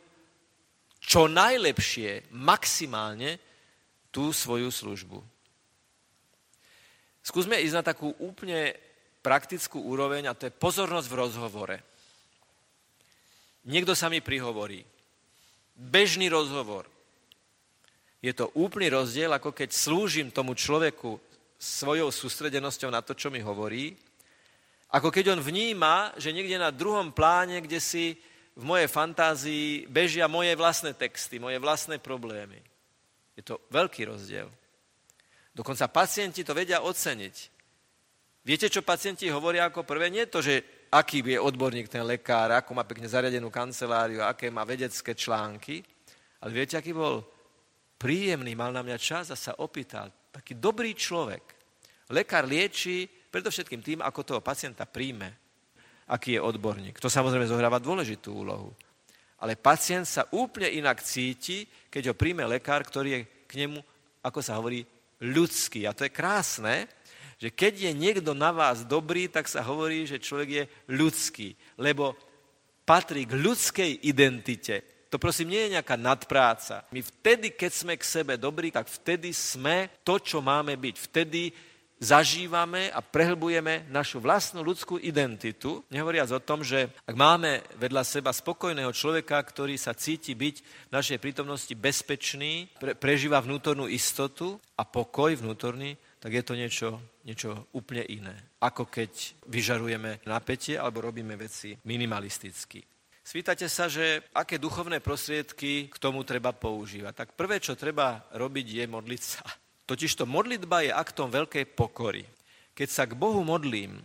čo 0.98 1.30
najlepšie, 1.30 2.34
maximálne 2.34 3.38
tú 4.10 4.34
svoju 4.34 4.74
službu. 4.74 5.22
Skúsme 7.22 7.62
ísť 7.62 7.78
na 7.78 7.84
takú 7.86 8.10
úplne 8.18 8.74
praktickú 9.22 9.86
úroveň 9.86 10.26
a 10.26 10.34
to 10.34 10.50
je 10.50 10.58
pozornosť 10.58 11.06
v 11.06 11.18
rozhovore. 11.22 11.76
Niekto 13.66 13.96
sa 13.96 14.06
mi 14.06 14.22
prihovorí. 14.22 14.84
Bežný 15.74 16.30
rozhovor. 16.30 16.86
Je 18.18 18.34
to 18.34 18.50
úplný 18.58 18.90
rozdiel, 18.90 19.30
ako 19.30 19.54
keď 19.54 19.70
slúžim 19.70 20.34
tomu 20.34 20.58
človeku 20.58 21.18
svojou 21.58 22.10
sústredenosťou 22.10 22.90
na 22.90 23.02
to, 23.02 23.14
čo 23.14 23.30
mi 23.30 23.38
hovorí, 23.38 23.94
ako 24.88 25.12
keď 25.12 25.36
on 25.36 25.40
vníma, 25.44 26.16
že 26.16 26.32
niekde 26.32 26.56
na 26.56 26.72
druhom 26.72 27.12
pláne, 27.12 27.60
kde 27.60 27.76
si 27.76 28.16
v 28.58 28.64
mojej 28.64 28.88
fantázii 28.90 29.86
bežia 29.86 30.26
moje 30.26 30.56
vlastné 30.56 30.96
texty, 30.96 31.38
moje 31.38 31.60
vlastné 31.60 32.00
problémy. 32.00 32.58
Je 33.38 33.44
to 33.46 33.62
veľký 33.70 34.08
rozdiel. 34.08 34.50
Dokonca 35.54 35.86
pacienti 35.86 36.42
to 36.42 36.56
vedia 36.56 36.82
oceniť. 36.82 37.36
Viete, 38.42 38.66
čo 38.72 38.80
pacienti 38.82 39.28
hovoria 39.28 39.68
ako 39.68 39.84
prvé? 39.84 40.08
Nie 40.08 40.26
to, 40.26 40.40
že 40.40 40.64
aký 40.88 41.20
je 41.24 41.40
odborník 41.40 41.88
ten 41.88 42.04
lekár, 42.04 42.52
ako 42.52 42.72
má 42.72 42.84
pekne 42.84 43.08
zariadenú 43.08 43.52
kanceláriu, 43.52 44.24
aké 44.24 44.48
má 44.48 44.64
vedecké 44.64 45.12
články. 45.12 45.84
Ale 46.40 46.50
viete, 46.52 46.76
aký 46.76 46.96
bol 46.96 47.24
príjemný, 48.00 48.54
mal 48.54 48.72
na 48.72 48.80
mňa 48.80 48.98
čas 48.98 49.28
a 49.28 49.36
sa 49.36 49.58
opýtal. 49.58 50.08
Taký 50.32 50.56
dobrý 50.56 50.94
človek. 50.94 51.42
Lekár 52.08 52.48
lieči 52.48 53.04
predovšetkým 53.08 53.84
tým, 53.84 54.00
ako 54.00 54.24
toho 54.24 54.40
pacienta 54.40 54.88
príjme, 54.88 55.28
aký 56.08 56.38
je 56.38 56.44
odborník. 56.44 56.96
To 57.02 57.12
samozrejme 57.12 57.44
zohráva 57.44 57.82
dôležitú 57.82 58.32
úlohu. 58.32 58.72
Ale 59.38 59.54
pacient 59.54 60.08
sa 60.08 60.26
úplne 60.34 60.72
inak 60.72 61.04
cíti, 61.04 61.68
keď 61.92 62.10
ho 62.10 62.18
príjme 62.18 62.42
lekár, 62.48 62.82
ktorý 62.82 63.08
je 63.12 63.20
k 63.46 63.52
nemu, 63.66 63.78
ako 64.24 64.40
sa 64.40 64.58
hovorí, 64.58 64.82
ľudský. 65.22 65.86
A 65.86 65.94
to 65.94 66.06
je 66.06 66.14
krásne, 66.14 66.88
že 67.38 67.54
keď 67.54 67.88
je 67.88 67.92
niekto 67.94 68.34
na 68.34 68.50
vás 68.50 68.82
dobrý, 68.82 69.30
tak 69.30 69.46
sa 69.46 69.62
hovorí, 69.62 70.04
že 70.04 70.18
človek 70.18 70.48
je 70.50 70.64
ľudský, 70.90 71.54
lebo 71.78 72.18
patrí 72.82 73.24
k 73.24 73.38
ľudskej 73.38 73.90
identite. 74.10 74.82
To 75.08 75.16
prosím 75.16 75.56
nie 75.56 75.62
je 75.64 75.74
nejaká 75.78 75.96
nadpráca. 75.96 76.84
My 76.92 77.00
vtedy, 77.00 77.56
keď 77.56 77.72
sme 77.72 77.94
k 77.96 78.04
sebe 78.04 78.36
dobrí, 78.36 78.68
tak 78.68 78.90
vtedy 78.90 79.32
sme 79.32 79.88
to, 80.04 80.20
čo 80.20 80.44
máme 80.44 80.76
byť. 80.76 80.96
Vtedy 81.00 81.48
zažívame 81.98 82.92
a 82.94 83.02
prehlbujeme 83.02 83.90
našu 83.90 84.22
vlastnú 84.22 84.62
ľudskú 84.62 85.02
identitu, 85.02 85.82
nehovoriac 85.90 86.30
o 86.30 86.42
tom, 86.42 86.62
že 86.62 86.94
ak 87.08 87.16
máme 87.18 87.64
vedľa 87.74 88.02
seba 88.06 88.30
spokojného 88.30 88.94
človeka, 88.94 89.34
ktorý 89.42 89.74
sa 89.74 89.96
cíti 89.98 90.32
byť 90.32 90.56
v 90.62 90.94
našej 90.94 91.18
prítomnosti 91.18 91.74
bezpečný, 91.74 92.70
pre, 92.78 92.94
prežíva 92.94 93.42
vnútornú 93.42 93.90
istotu 93.90 94.62
a 94.78 94.86
pokoj 94.86 95.34
vnútorný, 95.34 95.98
tak 96.18 96.34
je 96.34 96.42
to 96.42 96.54
niečo, 96.58 96.88
niečo 97.22 97.70
úplne 97.74 98.02
iné. 98.06 98.34
Ako 98.58 98.90
keď 98.90 99.10
vyžarujeme 99.46 100.22
napätie 100.26 100.74
alebo 100.74 101.02
robíme 101.02 101.38
veci 101.38 101.78
minimalisticky. 101.86 102.82
Spýtate 103.22 103.68
sa, 103.68 103.92
že 103.92 104.24
aké 104.32 104.56
duchovné 104.56 105.04
prostriedky 105.04 105.92
k 105.92 105.96
tomu 106.00 106.24
treba 106.24 106.56
používať. 106.56 107.12
Tak 107.12 107.28
prvé, 107.36 107.60
čo 107.60 107.76
treba 107.76 108.24
robiť, 108.32 108.66
je 108.80 108.84
modliť 108.88 109.22
sa. 109.22 109.44
Totižto 109.84 110.24
modlitba 110.24 110.88
je 110.88 110.92
aktom 110.96 111.28
veľkej 111.28 111.76
pokory. 111.76 112.24
Keď 112.72 112.88
sa 112.88 113.04
k 113.04 113.12
Bohu 113.12 113.44
modlím, 113.44 114.00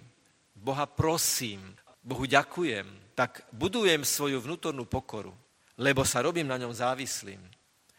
Boha 0.55 0.83
prosím, 0.83 1.63
Bohu 2.03 2.27
ďakujem, 2.27 3.15
tak 3.15 3.47
budujem 3.55 4.03
svoju 4.03 4.43
vnútornú 4.43 4.83
pokoru, 4.83 5.31
lebo 5.79 6.03
sa 6.03 6.19
robím 6.19 6.51
na 6.51 6.59
ňom 6.59 6.75
závislým. 6.75 7.39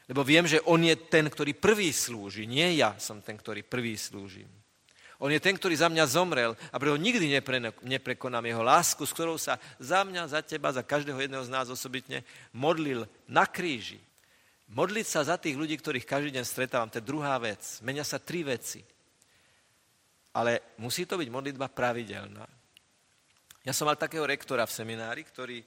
Lebo 0.04 0.20
viem, 0.20 0.44
že 0.44 0.60
on 0.68 0.84
je 0.84 0.92
ten, 0.96 1.24
ktorý 1.24 1.56
prvý 1.56 1.88
slúži. 1.88 2.44
Nie 2.44 2.76
ja 2.76 2.92
som 3.00 3.24
ten, 3.24 3.40
ktorý 3.40 3.64
prvý 3.64 3.96
slúžim. 3.96 4.48
On 5.22 5.32
je 5.32 5.40
ten, 5.40 5.56
ktorý 5.56 5.72
za 5.78 5.88
mňa 5.88 6.04
zomrel 6.10 6.52
a 6.68 6.76
preto 6.76 7.00
nikdy 7.00 7.32
nepre, 7.32 7.56
neprekonám 7.80 8.44
jeho 8.44 8.60
lásku, 8.60 9.00
s 9.06 9.14
ktorou 9.14 9.40
sa 9.40 9.56
za 9.80 10.04
mňa, 10.04 10.28
za 10.28 10.44
teba, 10.44 10.74
za 10.74 10.84
každého 10.84 11.16
jedného 11.16 11.40
z 11.46 11.54
nás 11.54 11.72
osobitne 11.72 12.26
modlil 12.52 13.08
na 13.24 13.48
kríži. 13.48 14.02
Modliť 14.68 15.06
sa 15.06 15.24
za 15.24 15.40
tých 15.40 15.56
ľudí, 15.56 15.78
ktorých 15.80 16.04
každý 16.04 16.34
deň 16.36 16.44
stretávam, 16.44 16.90
to 16.90 16.98
je 17.00 17.08
druhá 17.08 17.38
vec. 17.40 17.62
Menia 17.80 18.04
sa 18.04 18.20
tri 18.20 18.44
veci. 18.44 18.82
Ale 20.34 20.76
musí 20.82 21.06
to 21.06 21.14
byť 21.14 21.28
modlitba 21.30 21.70
pravidelná. 21.70 22.44
Ja 23.64 23.72
som 23.72 23.86
mal 23.86 23.96
takého 23.96 24.26
rektora 24.26 24.66
v 24.66 24.76
seminári, 24.76 25.22
ktorý 25.24 25.62
e, 25.62 25.66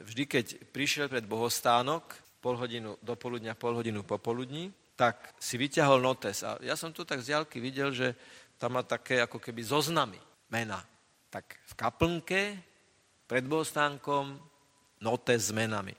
vždy, 0.00 0.24
keď 0.24 0.46
prišiel 0.70 1.10
pred 1.10 1.26
bohostánok, 1.26 2.27
pol 2.38 2.54
hodinu 2.54 2.94
do 3.02 3.14
poludnia, 3.18 3.58
pol 3.58 3.74
hodinu 3.74 4.06
popoludní, 4.06 4.70
tak 4.98 5.34
si 5.38 5.54
vyťahol 5.54 6.02
notes. 6.02 6.42
A 6.42 6.58
ja 6.62 6.74
som 6.74 6.90
tu 6.90 7.06
tak 7.06 7.22
z 7.22 7.34
diaľky 7.34 7.62
videl, 7.62 7.94
že 7.94 8.18
tam 8.58 8.74
má 8.74 8.82
také 8.82 9.22
ako 9.22 9.38
keby 9.38 9.62
zoznamy, 9.62 10.18
mena. 10.50 10.82
Tak 11.30 11.44
v 11.54 11.72
kaplnke, 11.78 12.42
pred 13.30 13.44
bohostánkom, 13.46 14.34
notes 14.98 15.50
s 15.50 15.54
menami. 15.54 15.94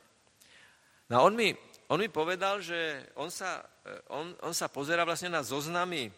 No 1.07 1.13
a 1.19 1.23
on 1.23 1.33
mi, 1.33 1.55
on 1.87 2.03
mi 2.03 2.11
povedal, 2.11 2.59
že 2.59 3.07
on 3.15 3.31
sa, 3.31 3.63
on, 4.11 4.35
on 4.43 4.51
sa 4.51 4.67
pozera 4.67 5.07
vlastne 5.07 5.31
na 5.31 5.39
zoznamy 5.39 6.11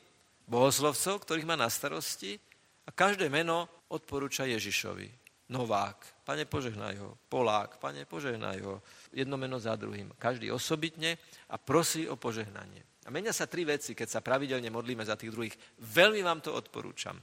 bohoslovcov, 0.50 1.22
ktorých 1.22 1.48
má 1.48 1.54
na 1.54 1.70
starosti 1.70 2.42
a 2.84 2.90
každé 2.90 3.30
meno 3.30 3.70
odporúča 3.88 4.50
Ježišovi. 4.50 5.21
Novák, 5.52 6.24
pane 6.24 6.48
požehnaj 6.48 6.96
ho. 7.04 7.20
Polák, 7.28 7.76
pane 7.76 8.08
požehnaj 8.08 8.64
ho. 8.64 8.80
Jedno 9.12 9.36
meno 9.36 9.60
za 9.60 9.76
druhým. 9.76 10.16
Každý 10.16 10.48
osobitne 10.48 11.20
a 11.52 11.60
prosí 11.60 12.08
o 12.08 12.16
požehnanie. 12.16 12.88
A 13.04 13.12
menia 13.12 13.36
sa 13.36 13.52
tri 13.52 13.68
veci, 13.68 13.92
keď 13.92 14.08
sa 14.08 14.24
pravidelne 14.24 14.72
modlíme 14.72 15.04
za 15.04 15.20
tých 15.20 15.36
druhých. 15.36 15.56
Veľmi 15.84 16.24
vám 16.24 16.40
to 16.40 16.56
odporúčam. 16.56 17.20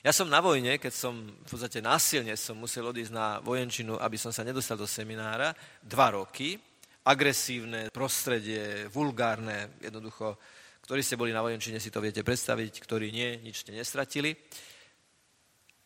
Ja 0.00 0.12
som 0.12 0.32
na 0.32 0.40
vojne, 0.40 0.80
keď 0.80 0.92
som 0.92 1.12
v 1.16 1.48
podstate 1.48 1.80
násilne 1.84 2.32
som 2.36 2.56
musel 2.56 2.88
odísť 2.88 3.12
na 3.12 3.36
vojenčinu, 3.44 4.00
aby 4.00 4.16
som 4.16 4.32
sa 4.32 4.44
nedostal 4.44 4.76
do 4.76 4.88
seminára, 4.88 5.52
dva 5.84 6.16
roky, 6.16 6.56
agresívne 7.04 7.92
prostredie, 7.92 8.88
vulgárne, 8.92 9.76
jednoducho, 9.80 10.36
ktorí 10.84 11.00
ste 11.04 11.20
boli 11.20 11.36
na 11.36 11.44
vojenčine, 11.44 11.76
si 11.80 11.92
to 11.92 12.00
viete 12.00 12.24
predstaviť, 12.24 12.80
ktorí 12.80 13.12
nie, 13.12 13.44
nič 13.44 13.64
ste 13.64 13.76
nestratili. 13.76 14.36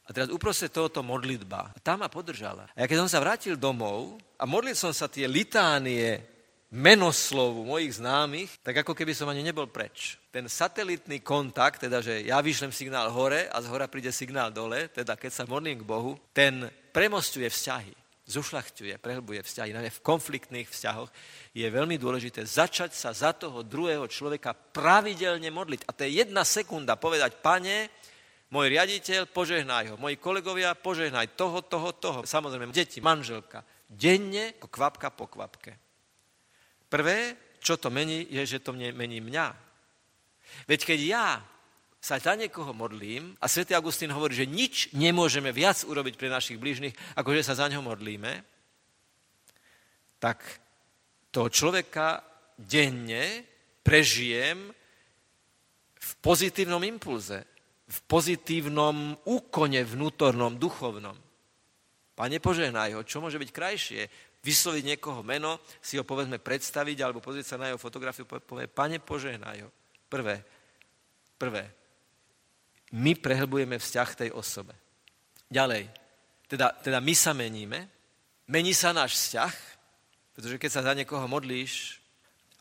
A 0.04 0.12
teraz 0.12 0.28
uprostred 0.28 0.68
tohoto 0.68 1.00
modlitba. 1.00 1.72
A 1.72 1.78
tá 1.80 1.96
ma 1.96 2.12
podržala. 2.12 2.68
A 2.76 2.84
ja 2.84 2.88
keď 2.88 3.04
som 3.04 3.10
sa 3.10 3.24
vrátil 3.24 3.56
domov 3.56 4.20
a 4.36 4.44
modlil 4.44 4.76
som 4.76 4.92
sa 4.92 5.08
tie 5.08 5.24
litánie 5.24 6.20
menoslovu 6.74 7.62
mojich 7.62 8.02
známych, 8.02 8.58
tak 8.58 8.82
ako 8.82 8.98
keby 8.98 9.14
som 9.14 9.30
ani 9.30 9.46
nebol 9.46 9.70
preč. 9.70 10.18
Ten 10.34 10.50
satelitný 10.50 11.22
kontakt, 11.22 11.86
teda 11.86 12.02
že 12.02 12.26
ja 12.26 12.42
vyšlem 12.42 12.74
signál 12.74 13.14
hore 13.14 13.46
a 13.46 13.62
z 13.62 13.70
hora 13.70 13.86
príde 13.86 14.10
signál 14.10 14.50
dole, 14.50 14.90
teda 14.90 15.14
keď 15.14 15.30
sa 15.30 15.46
modlím 15.46 15.80
k 15.80 15.86
Bohu, 15.86 16.18
ten 16.34 16.66
premostuje 16.90 17.46
vzťahy, 17.46 17.94
zušľachťuje, 18.26 18.98
prehlbuje 18.98 19.46
vzťahy, 19.46 19.70
najmä 19.70 19.92
v 19.94 20.04
konfliktných 20.04 20.66
vzťahoch, 20.66 21.14
je 21.54 21.66
veľmi 21.70 21.94
dôležité 21.94 22.42
začať 22.42 22.90
sa 22.90 23.14
za 23.14 23.30
toho 23.30 23.62
druhého 23.62 24.10
človeka 24.10 24.50
pravidelne 24.50 25.54
modliť. 25.54 25.86
A 25.86 25.94
to 25.94 26.02
je 26.02 26.26
jedna 26.26 26.42
sekunda 26.42 26.98
povedať, 26.98 27.38
pane, 27.38 27.86
môj 28.54 28.70
riaditeľ, 28.70 29.26
požehnaj 29.26 29.90
ho. 29.90 29.96
Moji 29.98 30.14
kolegovia, 30.22 30.78
požehnaj 30.78 31.34
toho, 31.34 31.66
toho, 31.66 31.90
toho. 31.98 32.20
Samozrejme, 32.22 32.70
deti, 32.70 33.02
manželka. 33.02 33.66
Denne, 33.90 34.54
ako 34.62 34.70
kvapka 34.70 35.10
po 35.10 35.26
kvapke. 35.26 35.74
Prvé, 36.86 37.34
čo 37.58 37.74
to 37.74 37.90
mení, 37.90 38.22
je, 38.30 38.46
že 38.46 38.62
to 38.62 38.70
mení 38.70 39.18
mňa. 39.18 39.46
Veď 40.70 40.94
keď 40.94 41.00
ja 41.02 41.26
sa 41.98 42.20
za 42.20 42.38
niekoho 42.38 42.70
modlím 42.70 43.34
a 43.42 43.48
svätý 43.50 43.74
Augustín 43.74 44.12
hovorí, 44.14 44.36
že 44.36 44.46
nič 44.46 44.92
nemôžeme 44.94 45.50
viac 45.50 45.82
urobiť 45.82 46.14
pre 46.14 46.30
našich 46.30 46.60
blížnych, 46.60 46.94
ako 47.18 47.34
že 47.34 47.42
sa 47.42 47.58
za 47.58 47.66
ňo 47.72 47.80
modlíme, 47.80 48.44
tak 50.20 50.38
toho 51.32 51.48
človeka 51.48 52.22
denne 52.54 53.42
prežijem 53.80 54.70
v 55.96 56.10
pozitívnom 56.20 56.84
impulze 56.84 57.53
v 57.84 57.98
pozitívnom 58.08 59.16
úkone 59.28 59.84
vnútornom, 59.84 60.56
duchovnom. 60.56 61.16
Pane, 62.14 62.38
požehnaj 62.38 62.94
ho, 62.94 63.02
čo 63.02 63.20
môže 63.20 63.36
byť 63.36 63.50
krajšie? 63.50 64.02
Vysloviť 64.44 64.84
niekoho 64.96 65.20
meno, 65.24 65.60
si 65.82 65.98
ho 65.98 66.04
povedzme 66.04 66.38
predstaviť, 66.38 66.96
alebo 67.00 67.24
pozrieť 67.24 67.54
sa 67.54 67.60
na 67.60 67.72
jeho 67.72 67.80
fotografiu, 67.80 68.24
povie, 68.24 68.70
pane, 68.70 69.02
požehnaj 69.02 69.66
ho. 69.66 69.70
Prvé, 70.08 70.44
prvé, 71.36 71.64
my 72.94 73.18
prehlbujeme 73.18 73.80
vzťah 73.80 74.10
tej 74.14 74.30
osobe. 74.30 74.76
Ďalej, 75.50 75.90
teda, 76.46 76.70
teda 76.78 76.98
my 77.02 77.14
sa 77.16 77.32
meníme, 77.34 77.88
mení 78.46 78.76
sa 78.76 78.94
náš 78.94 79.18
vzťah, 79.18 79.54
pretože 80.36 80.60
keď 80.60 80.70
sa 80.70 80.86
za 80.86 80.92
niekoho 80.94 81.26
modlíš, 81.26 82.04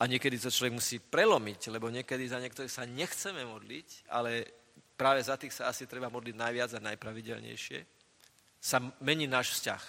a 0.01 0.09
niekedy 0.09 0.35
to 0.35 0.51
človek 0.51 0.73
musí 0.73 0.97
prelomiť, 0.99 1.71
lebo 1.71 1.87
niekedy 1.87 2.27
za 2.27 2.41
niektorých 2.41 2.71
sa 2.71 2.83
nechceme 2.83 3.45
modliť, 3.45 4.09
ale 4.11 4.62
práve 5.03 5.19
za 5.19 5.35
tých 5.35 5.51
sa 5.51 5.67
asi 5.67 5.83
treba 5.83 6.07
modliť 6.07 6.31
najviac 6.31 6.79
a 6.79 6.85
najpravidelnejšie, 6.95 7.83
sa 8.63 8.79
mení 9.03 9.27
náš 9.27 9.59
vzťah. 9.59 9.83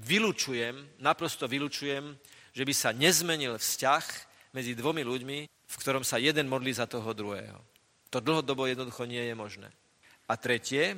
Vylučujem, 0.00 0.72
naprosto 1.04 1.44
vylučujem, 1.44 2.16
že 2.56 2.64
by 2.64 2.72
sa 2.72 2.96
nezmenil 2.96 3.60
vzťah 3.60 4.04
medzi 4.56 4.72
dvomi 4.72 5.04
ľuďmi, 5.04 5.38
v 5.44 5.76
ktorom 5.84 6.00
sa 6.00 6.16
jeden 6.16 6.48
modlí 6.48 6.72
za 6.72 6.88
toho 6.88 7.12
druhého. 7.12 7.60
To 8.08 8.24
dlhodobo 8.24 8.64
jednoducho 8.64 9.04
nie 9.04 9.20
je 9.20 9.36
možné. 9.36 9.68
A 10.32 10.40
tretie, 10.40 10.96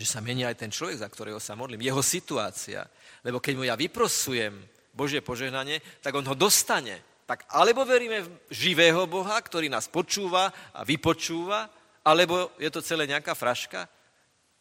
že 0.00 0.08
sa 0.08 0.24
mení 0.24 0.48
aj 0.48 0.56
ten 0.56 0.72
človek, 0.72 1.04
za 1.04 1.12
ktorého 1.12 1.36
sa 1.36 1.52
modlím, 1.52 1.84
jeho 1.84 2.00
situácia. 2.00 2.88
Lebo 3.20 3.44
keď 3.44 3.54
mu 3.60 3.68
ja 3.68 3.76
vyprosujem 3.76 4.56
Božie 4.96 5.20
požehnanie, 5.20 5.84
tak 6.00 6.16
on 6.16 6.24
ho 6.24 6.32
dostane 6.32 7.04
tak 7.24 7.48
alebo 7.48 7.88
veríme 7.88 8.20
v 8.20 8.28
živého 8.52 9.08
Boha, 9.08 9.40
ktorý 9.40 9.72
nás 9.72 9.88
počúva 9.88 10.52
a 10.76 10.84
vypočúva, 10.84 11.68
alebo 12.04 12.52
je 12.60 12.68
to 12.68 12.84
celé 12.84 13.08
nejaká 13.08 13.32
fraška? 13.32 13.88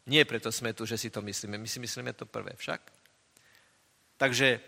Nie 0.08 0.24
preto 0.24 0.52
sme 0.52 0.72
tu, 0.72 0.88
že 0.88 1.00
si 1.00 1.12
to 1.12 1.24
myslíme. 1.24 1.60
My 1.60 1.68
si 1.68 1.80
myslíme 1.80 2.12
to 2.16 2.28
prvé 2.28 2.56
však. 2.56 2.80
Takže 4.20 4.60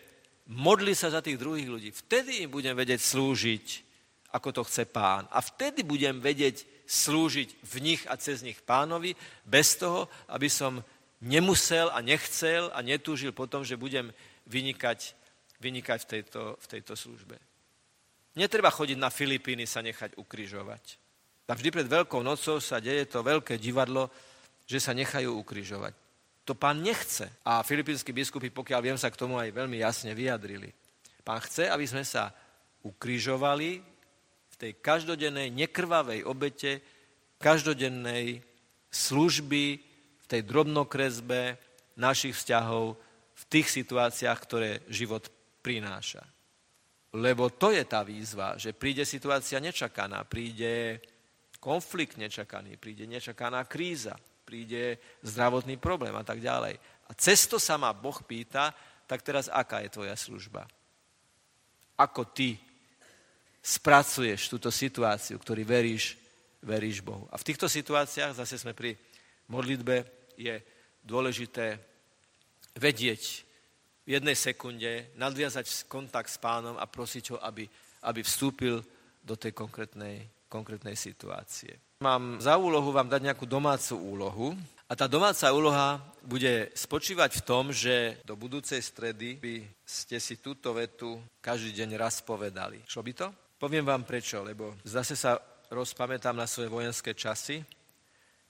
modli 0.51 0.95
sa 0.95 1.11
za 1.11 1.23
tých 1.23 1.39
druhých 1.39 1.67
ľudí. 1.67 1.89
Vtedy 1.91 2.47
im 2.47 2.51
budem 2.51 2.75
vedieť 2.75 2.99
slúžiť, 2.99 3.65
ako 4.35 4.49
to 4.51 4.61
chce 4.67 4.83
pán. 4.91 5.27
A 5.31 5.39
vtedy 5.39 5.83
budem 5.83 6.19
vedieť 6.19 6.67
slúžiť 6.87 7.49
v 7.63 7.75
nich 7.81 8.01
a 8.11 8.19
cez 8.19 8.43
nich 8.43 8.59
pánovi, 8.61 9.15
bez 9.47 9.75
toho, 9.79 10.11
aby 10.27 10.51
som 10.51 10.83
nemusel 11.23 11.89
a 11.91 11.99
nechcel 12.03 12.69
a 12.75 12.83
netúžil 12.83 13.31
potom, 13.31 13.65
že 13.65 13.79
budem 13.79 14.11
vynikať, 14.45 15.15
vynikať 15.59 15.99
v, 16.03 16.07
tejto, 16.07 16.41
v 16.59 16.65
tejto 16.67 16.93
službe. 16.93 17.35
Netreba 18.35 18.67
chodiť 18.67 18.99
na 18.99 19.07
Filipíny 19.07 19.63
sa 19.63 19.79
nechať 19.79 20.19
ukrižovať. 20.19 20.99
Tam 21.47 21.55
vždy 21.55 21.69
pred 21.71 21.87
Veľkou 21.87 22.19
nocou 22.19 22.59
sa 22.59 22.83
deje 22.83 23.07
to 23.07 23.23
veľké 23.23 23.55
divadlo, 23.55 24.11
že 24.67 24.81
sa 24.81 24.91
nechajú 24.91 25.31
ukrižovať. 25.39 25.93
To 26.45 26.53
pán 26.53 26.83
nechce. 26.83 27.25
A 27.45 27.65
filipínsky 27.65 28.13
biskupy, 28.13 28.53
pokiaľ 28.53 28.79
viem, 28.81 28.97
sa 28.99 29.09
k 29.09 29.17
tomu 29.17 29.39
aj 29.39 29.55
veľmi 29.55 29.81
jasne 29.81 30.13
vyjadrili. 30.13 30.73
Pán 31.25 31.41
chce, 31.41 31.69
aby 31.69 31.85
sme 31.89 32.05
sa 32.05 32.29
ukrižovali 32.85 33.81
v 34.51 34.55
tej 34.61 34.71
každodennej 34.77 35.49
nekrvavej 35.49 36.21
obete, 36.27 36.85
každodennej 37.41 38.45
služby, 38.93 39.65
v 40.21 40.25
tej 40.29 40.41
drobnokresbe 40.45 41.57
našich 41.97 42.37
vzťahov, 42.37 42.97
v 43.35 43.43
tých 43.49 43.67
situáciách, 43.69 44.39
ktoré 44.41 44.81
život 44.89 45.29
prináša. 45.61 46.34
Lebo 47.15 47.47
to 47.47 47.71
je 47.71 47.87
tá 47.87 48.03
výzva, 48.03 48.59
že 48.59 48.75
príde 48.75 49.07
situácia 49.07 49.55
nečakaná, 49.63 50.27
príde 50.27 50.99
konflikt 51.63 52.19
nečakaný, 52.19 52.75
príde 52.75 53.07
nečakaná 53.07 53.63
kríza, 53.63 54.19
príde 54.43 54.99
zdravotný 55.23 55.79
problém 55.79 56.11
a 56.11 56.27
tak 56.27 56.43
ďalej. 56.43 56.75
A 57.07 57.11
cesto 57.15 57.55
sa 57.55 57.79
ma 57.79 57.95
Boh 57.95 58.19
pýta, 58.19 58.75
tak 59.07 59.23
teraz 59.23 59.47
aká 59.47 59.79
je 59.85 59.93
tvoja 59.95 60.13
služba? 60.17 60.67
Ako 61.95 62.27
ty 62.35 62.59
spracuješ 63.63 64.51
túto 64.51 64.67
situáciu, 64.67 65.39
ktorý 65.39 65.63
veríš, 65.63 66.19
veríš 66.61 66.99
Bohu. 66.99 67.25
A 67.31 67.39
v 67.39 67.47
týchto 67.47 67.71
situáciách, 67.71 68.35
zase 68.35 68.59
sme 68.59 68.75
pri 68.75 68.93
modlitbe, 69.47 70.03
je 70.35 70.59
dôležité 71.05 71.79
vedieť, 72.75 73.44
v 74.05 74.09
jednej 74.21 74.37
sekunde 74.37 75.09
nadviazať 75.17 75.89
kontakt 75.89 76.29
s 76.29 76.37
pánom 76.37 76.77
a 76.77 76.85
prosiť 76.85 77.33
ho, 77.33 77.37
aby, 77.41 77.65
aby 78.05 78.21
vstúpil 78.21 78.85
do 79.25 79.33
tej 79.33 79.57
konkrétnej, 79.57 80.29
konkrétnej 80.45 80.93
situácie. 80.93 81.81
Mám 82.05 82.37
za 82.37 82.53
úlohu 82.55 82.93
vám 82.93 83.09
dať 83.09 83.21
nejakú 83.25 83.49
domácu 83.49 83.97
úlohu 83.97 84.47
a 84.85 84.93
tá 84.93 85.09
domáca 85.09 85.49
úloha 85.49 85.97
bude 86.21 86.69
spočívať 86.77 87.41
v 87.41 87.45
tom, 87.45 87.73
že 87.73 88.21
do 88.21 88.37
budúcej 88.37 88.77
stredy 88.77 89.41
by 89.41 89.65
ste 89.81 90.21
si 90.21 90.37
túto 90.37 90.77
vetu 90.77 91.17
každý 91.41 91.73
deň 91.73 91.89
raz 91.97 92.21
povedali. 92.21 92.85
Šlo 92.85 93.01
by 93.01 93.13
to? 93.17 93.27
Poviem 93.57 93.87
vám 93.87 94.05
prečo, 94.05 94.45
lebo 94.45 94.77
zase 94.85 95.17
sa 95.17 95.41
rozpamätám 95.73 96.37
na 96.37 96.45
svoje 96.45 96.69
vojenské 96.69 97.17
časy 97.17 97.65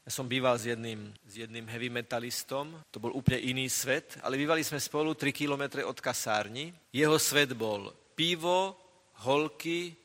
ja 0.05 0.13
som 0.13 0.29
býval 0.29 0.53
s 0.53 0.69
jedným, 0.69 1.09
s 1.25 1.33
jedným 1.33 1.65
heavy 1.65 1.89
metalistom, 1.89 2.77
to 2.93 3.01
bol 3.01 3.09
úplne 3.17 3.41
iný 3.41 3.65
svet, 3.65 4.21
ale 4.21 4.37
bývali 4.37 4.61
sme 4.61 4.77
spolu 4.77 5.17
3 5.17 5.33
kilometre 5.33 5.81
od 5.81 5.97
kasárni. 5.97 6.69
Jeho 6.93 7.17
svet 7.17 7.57
bol 7.57 7.89
pivo, 8.13 8.77
holky, 9.25 9.97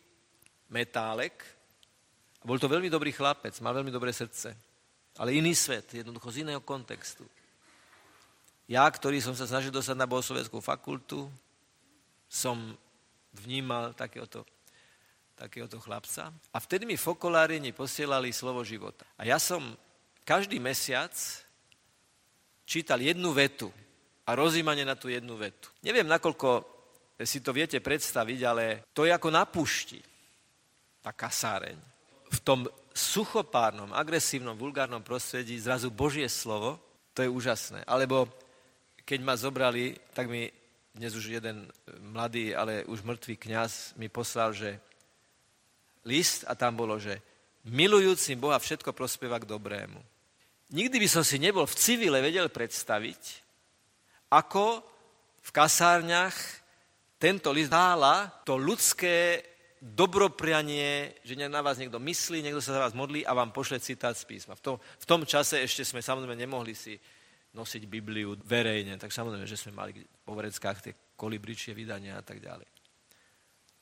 metálek. 0.72 1.36
A 2.40 2.48
bol 2.48 2.56
to 2.56 2.64
veľmi 2.64 2.88
dobrý 2.88 3.12
chlapec, 3.12 3.52
mal 3.60 3.76
veľmi 3.76 3.92
dobré 3.92 4.08
srdce. 4.08 4.56
Ale 5.20 5.36
iný 5.36 5.52
svet, 5.52 5.92
jednoducho 5.92 6.32
z 6.32 6.48
iného 6.48 6.64
kontextu. 6.64 7.28
Ja, 8.72 8.88
ktorý 8.88 9.20
som 9.20 9.36
sa 9.36 9.44
snažil 9.44 9.68
dostať 9.68 10.00
na 10.00 10.08
bohoslovenskú 10.08 10.64
fakultu, 10.64 11.28
som 12.24 12.56
vnímal 13.36 13.92
takéhoto, 13.92 14.48
takéhoto 15.36 15.76
chlapca. 15.76 16.32
A 16.54 16.58
vtedy 16.62 16.88
mi 16.88 16.96
fokolári 16.96 17.60
posielali 17.76 18.32
slovo 18.32 18.64
života. 18.64 19.04
A 19.20 19.28
ja 19.28 19.36
som 19.36 19.76
každý 20.30 20.62
mesiac 20.62 21.10
čítal 22.62 23.02
jednu 23.02 23.34
vetu 23.34 23.66
a 24.22 24.38
rozímanie 24.38 24.86
na 24.86 24.94
tú 24.94 25.10
jednu 25.10 25.34
vetu. 25.34 25.74
Neviem, 25.82 26.06
nakoľko 26.06 26.62
si 27.18 27.42
to 27.42 27.50
viete 27.50 27.82
predstaviť, 27.82 28.40
ale 28.46 28.86
to 28.94 29.02
je 29.02 29.10
ako 29.10 29.26
na 29.34 29.42
pušti, 29.42 29.98
tá 31.02 31.10
kasáreň. 31.10 31.74
V 32.30 32.38
tom 32.46 32.70
suchopárnom, 32.94 33.90
agresívnom, 33.90 34.54
vulgárnom 34.54 35.02
prostredí 35.02 35.58
zrazu 35.58 35.90
Božie 35.90 36.30
slovo, 36.30 36.78
to 37.10 37.26
je 37.26 37.34
úžasné. 37.34 37.82
Alebo 37.82 38.30
keď 39.02 39.18
ma 39.26 39.34
zobrali, 39.34 39.98
tak 40.14 40.30
mi 40.30 40.46
dnes 40.94 41.10
už 41.10 41.42
jeden 41.42 41.66
mladý, 42.14 42.54
ale 42.54 42.86
už 42.86 43.02
mŕtvý 43.02 43.34
kňaz 43.34 43.98
mi 43.98 44.06
poslal, 44.06 44.54
že 44.54 44.78
list 46.06 46.46
a 46.46 46.54
tam 46.54 46.78
bolo, 46.78 47.02
že 47.02 47.18
milujúcim 47.66 48.38
Boha 48.38 48.62
všetko 48.62 48.94
prospieva 48.94 49.42
k 49.42 49.50
dobrému. 49.50 50.09
Nikdy 50.70 50.96
by 51.02 51.08
som 51.10 51.24
si 51.26 51.42
nebol 51.42 51.66
v 51.66 51.78
civile 51.78 52.22
vedel 52.22 52.46
predstaviť, 52.46 53.22
ako 54.30 54.86
v 55.42 55.50
kasárniach 55.50 56.36
tento 57.18 57.50
list 57.50 57.74
dála 57.74 58.30
to 58.46 58.54
ľudské 58.54 59.42
dobroprianie, 59.80 61.16
že 61.24 61.34
na 61.36 61.64
vás 61.64 61.80
niekto 61.80 61.96
myslí, 61.96 62.44
niekto 62.44 62.60
sa 62.60 62.76
za 62.76 62.84
vás 62.84 62.94
modlí 62.94 63.24
a 63.24 63.32
vám 63.32 63.50
pošle 63.50 63.80
citát 63.80 64.12
z 64.12 64.28
písma. 64.28 64.54
V 64.54 64.62
tom, 64.62 64.76
v 64.76 65.06
tom 65.08 65.20
čase 65.24 65.58
ešte 65.64 65.82
sme 65.82 66.04
samozrejme 66.04 66.36
nemohli 66.36 66.76
si 66.76 67.00
nosiť 67.56 67.82
Bibliu 67.90 68.38
verejne, 68.44 68.94
tak 69.00 69.10
samozrejme, 69.10 69.48
že 69.48 69.58
sme 69.58 69.74
mali 69.74 70.04
po 70.22 70.36
vreckách 70.36 70.78
tie 70.84 70.94
kolibričie 71.16 71.74
vydania 71.74 72.20
a 72.20 72.22
tak 72.22 72.38
ďalej. 72.38 72.68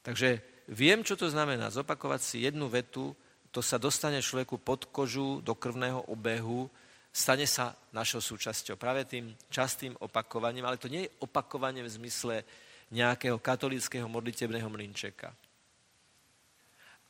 Takže 0.01 0.29
viem, 0.73 1.05
čo 1.05 1.19
to 1.19 1.29
znamená. 1.29 1.69
Zopakovať 1.69 2.21
si 2.23 2.37
jednu 2.47 2.71
vetu, 2.71 3.13
to 3.59 3.67
sa 3.67 3.75
dostane 3.75 4.23
človeku 4.23 4.63
pod 4.63 4.87
kožu 4.95 5.43
do 5.43 5.51
krvného 5.59 6.07
obehu, 6.15 6.71
stane 7.11 7.43
sa 7.43 7.75
našou 7.91 8.23
súčasťou. 8.23 8.79
Práve 8.79 9.03
tým 9.03 9.35
častým 9.51 9.99
opakovaním, 9.99 10.63
ale 10.63 10.79
to 10.79 10.87
nie 10.87 11.11
je 11.11 11.15
opakovanie 11.27 11.83
v 11.83 11.91
zmysle 11.91 12.47
nejakého 12.95 13.43
katolického 13.43 14.07
modlitebného 14.07 14.71
mlinčeka. 14.71 15.35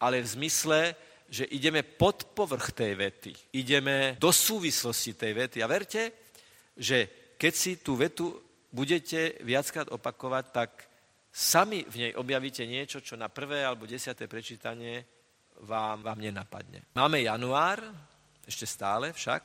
Ale 0.01 0.25
v 0.25 0.33
zmysle, 0.41 0.97
že 1.29 1.45
ideme 1.53 1.85
pod 1.85 2.33
povrch 2.33 2.73
tej 2.73 2.97
vety, 2.97 3.33
ideme 3.53 4.17
do 4.17 4.33
súvislosti 4.33 5.21
tej 5.21 5.33
vety. 5.37 5.61
A 5.61 5.69
verte, 5.69 6.33
že 6.73 7.29
keď 7.37 7.53
si 7.53 7.77
tú 7.77 8.01
vetu 8.01 8.41
budete 8.73 9.37
viackrát 9.45 9.93
opakovať, 9.93 10.45
tak 10.49 10.71
sami 11.29 11.85
v 11.85 12.09
nej 12.09 12.13
objavíte 12.17 12.65
niečo, 12.65 13.05
čo 13.05 13.21
na 13.21 13.29
prvé 13.29 13.69
alebo 13.69 13.85
desiaté 13.85 14.25
prečítanie 14.25 15.18
vám, 15.65 16.03
vám 16.03 16.19
nenapadne. 16.19 16.87
Máme 16.95 17.23
január, 17.23 17.83
ešte 18.47 18.67
stále 18.67 19.13
však, 19.13 19.43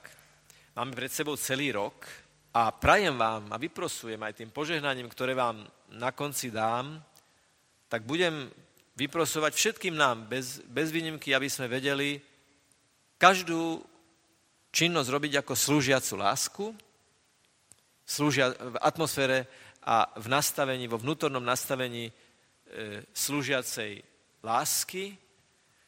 máme 0.75 0.93
pred 0.93 1.11
sebou 1.11 1.35
celý 1.35 1.73
rok 1.73 2.05
a 2.53 2.69
prajem 2.69 3.17
vám 3.17 3.49
a 3.49 3.57
vyprosujem 3.57 4.21
aj 4.21 4.33
tým 4.37 4.49
požehnaním, 4.53 5.09
ktoré 5.09 5.33
vám 5.33 5.65
na 5.93 6.13
konci 6.13 6.53
dám, 6.53 7.01
tak 7.89 8.05
budem 8.05 8.49
vyprosovať 8.93 9.53
všetkým 9.53 9.97
nám, 9.97 10.29
bez, 10.29 10.61
bez 10.69 10.93
výnimky, 10.93 11.33
aby 11.33 11.49
sme 11.49 11.65
vedeli 11.65 12.21
každú 13.17 13.81
činnosť 14.73 15.09
robiť 15.09 15.33
ako 15.41 15.53
slúžiacu 15.53 16.13
lásku, 16.17 16.65
slúžia 18.05 18.53
v 18.53 18.75
atmosfére 18.81 19.45
a 19.85 20.09
v 20.17 20.25
nastavení, 20.29 20.85
vo 20.89 21.01
vnútornom 21.01 21.41
nastavení 21.41 22.09
e, 22.09 22.13
slúžiacej 23.13 24.01
lásky, 24.43 25.17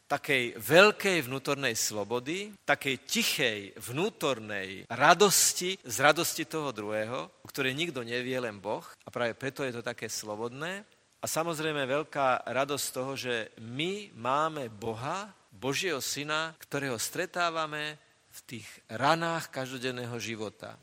takej 0.05 0.57
veľkej 0.61 1.25
vnútornej 1.25 1.73
slobody, 1.73 2.53
takej 2.65 2.95
tichej 3.09 3.59
vnútornej 3.77 4.85
radosti 4.89 5.77
z 5.81 5.95
radosti 6.01 6.45
toho 6.45 6.69
druhého, 6.69 7.41
o 7.41 7.47
ktorej 7.49 7.73
nikto 7.73 8.05
nevie, 8.05 8.37
len 8.37 8.61
Boh. 8.61 8.85
A 9.05 9.09
práve 9.09 9.33
preto 9.33 9.65
je 9.65 9.73
to 9.73 9.81
také 9.85 10.09
slobodné. 10.09 10.85
A 11.21 11.25
samozrejme 11.25 11.89
veľká 11.89 12.45
radosť 12.45 12.85
toho, 12.93 13.17
že 13.17 13.49
my 13.57 14.13
máme 14.13 14.69
Boha, 14.69 15.33
Božieho 15.49 16.03
Syna, 16.03 16.53
ktorého 16.61 17.01
stretávame 17.01 17.97
v 18.29 18.39
tých 18.45 18.67
ranách 18.91 19.49
každodenného 19.49 20.19
života 20.21 20.77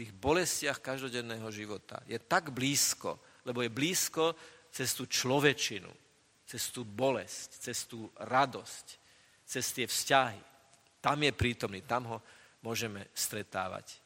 tých 0.00 0.16
bolestiach 0.16 0.80
každodenného 0.80 1.44
života. 1.52 2.00
Je 2.08 2.16
tak 2.16 2.56
blízko, 2.56 3.20
lebo 3.44 3.60
je 3.60 3.68
blízko 3.68 4.32
cez 4.72 4.96
tú 4.96 5.04
človečinu, 5.04 5.92
cez 6.50 6.74
tú 6.74 6.82
bolesť, 6.82 7.62
cez 7.62 7.86
tú 7.86 8.10
radosť, 8.18 8.86
cez 9.46 9.70
tie 9.70 9.86
vzťahy. 9.86 10.42
Tam 10.98 11.22
je 11.22 11.30
prítomný, 11.30 11.86
tam 11.86 12.10
ho 12.10 12.18
môžeme 12.66 13.06
stretávať. 13.14 14.02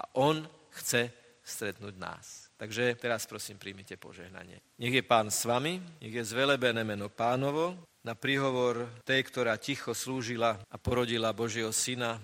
A 0.00 0.08
on 0.16 0.40
chce 0.72 1.12
stretnúť 1.44 1.94
nás. 2.00 2.48
Takže 2.56 2.96
teraz 2.96 3.28
prosím, 3.28 3.60
príjmite 3.60 4.00
požehnanie. 4.00 4.64
Nech 4.80 4.94
je 4.96 5.04
pán 5.04 5.28
s 5.28 5.44
vami, 5.44 5.84
nech 6.00 6.14
je 6.16 6.24
zvelebené 6.24 6.80
meno 6.80 7.12
pánovo, 7.12 7.76
na 8.02 8.16
príhovor 8.16 8.88
tej, 9.06 9.22
ktorá 9.28 9.54
ticho 9.60 9.94
slúžila 9.94 10.58
a 10.72 10.76
porodila 10.80 11.36
Božieho 11.36 11.70
syna, 11.70 12.18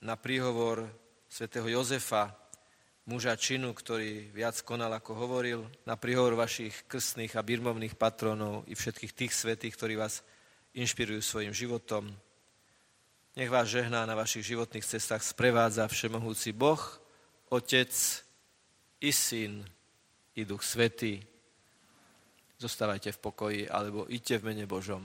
na 0.00 0.18
príhovor 0.18 0.88
svätého 1.28 1.66
Jozefa, 1.70 2.34
muža 3.04 3.36
činu, 3.36 3.76
ktorý 3.76 4.32
viac 4.32 4.56
konal, 4.64 4.92
ako 4.96 5.12
hovoril, 5.14 5.60
na 5.84 5.96
príhovor 5.96 6.36
vašich 6.40 6.88
krstných 6.88 7.36
a 7.36 7.44
birmovných 7.44 7.96
patronov 7.96 8.64
i 8.64 8.72
všetkých 8.72 9.12
tých 9.12 9.32
svetých, 9.32 9.76
ktorí 9.76 9.94
vás 10.00 10.24
inšpirujú 10.72 11.20
svojim 11.20 11.52
životom. 11.52 12.08
Nech 13.34 13.50
vás 13.50 13.68
žehná 13.68 14.06
na 14.06 14.14
vašich 14.14 14.46
životných 14.46 14.86
cestách 14.86 15.22
sprevádza 15.22 15.90
Všemohúci 15.90 16.54
Boh, 16.54 16.80
Otec 17.50 17.92
i 19.02 19.10
Syn 19.12 19.66
i 20.34 20.42
Duch 20.46 20.62
Svetý. 20.62 21.20
Zostávajte 22.58 23.12
v 23.12 23.22
pokoji, 23.22 23.60
alebo 23.68 24.06
idte 24.08 24.38
v 24.38 24.54
mene 24.54 24.64
Božom. 24.64 25.04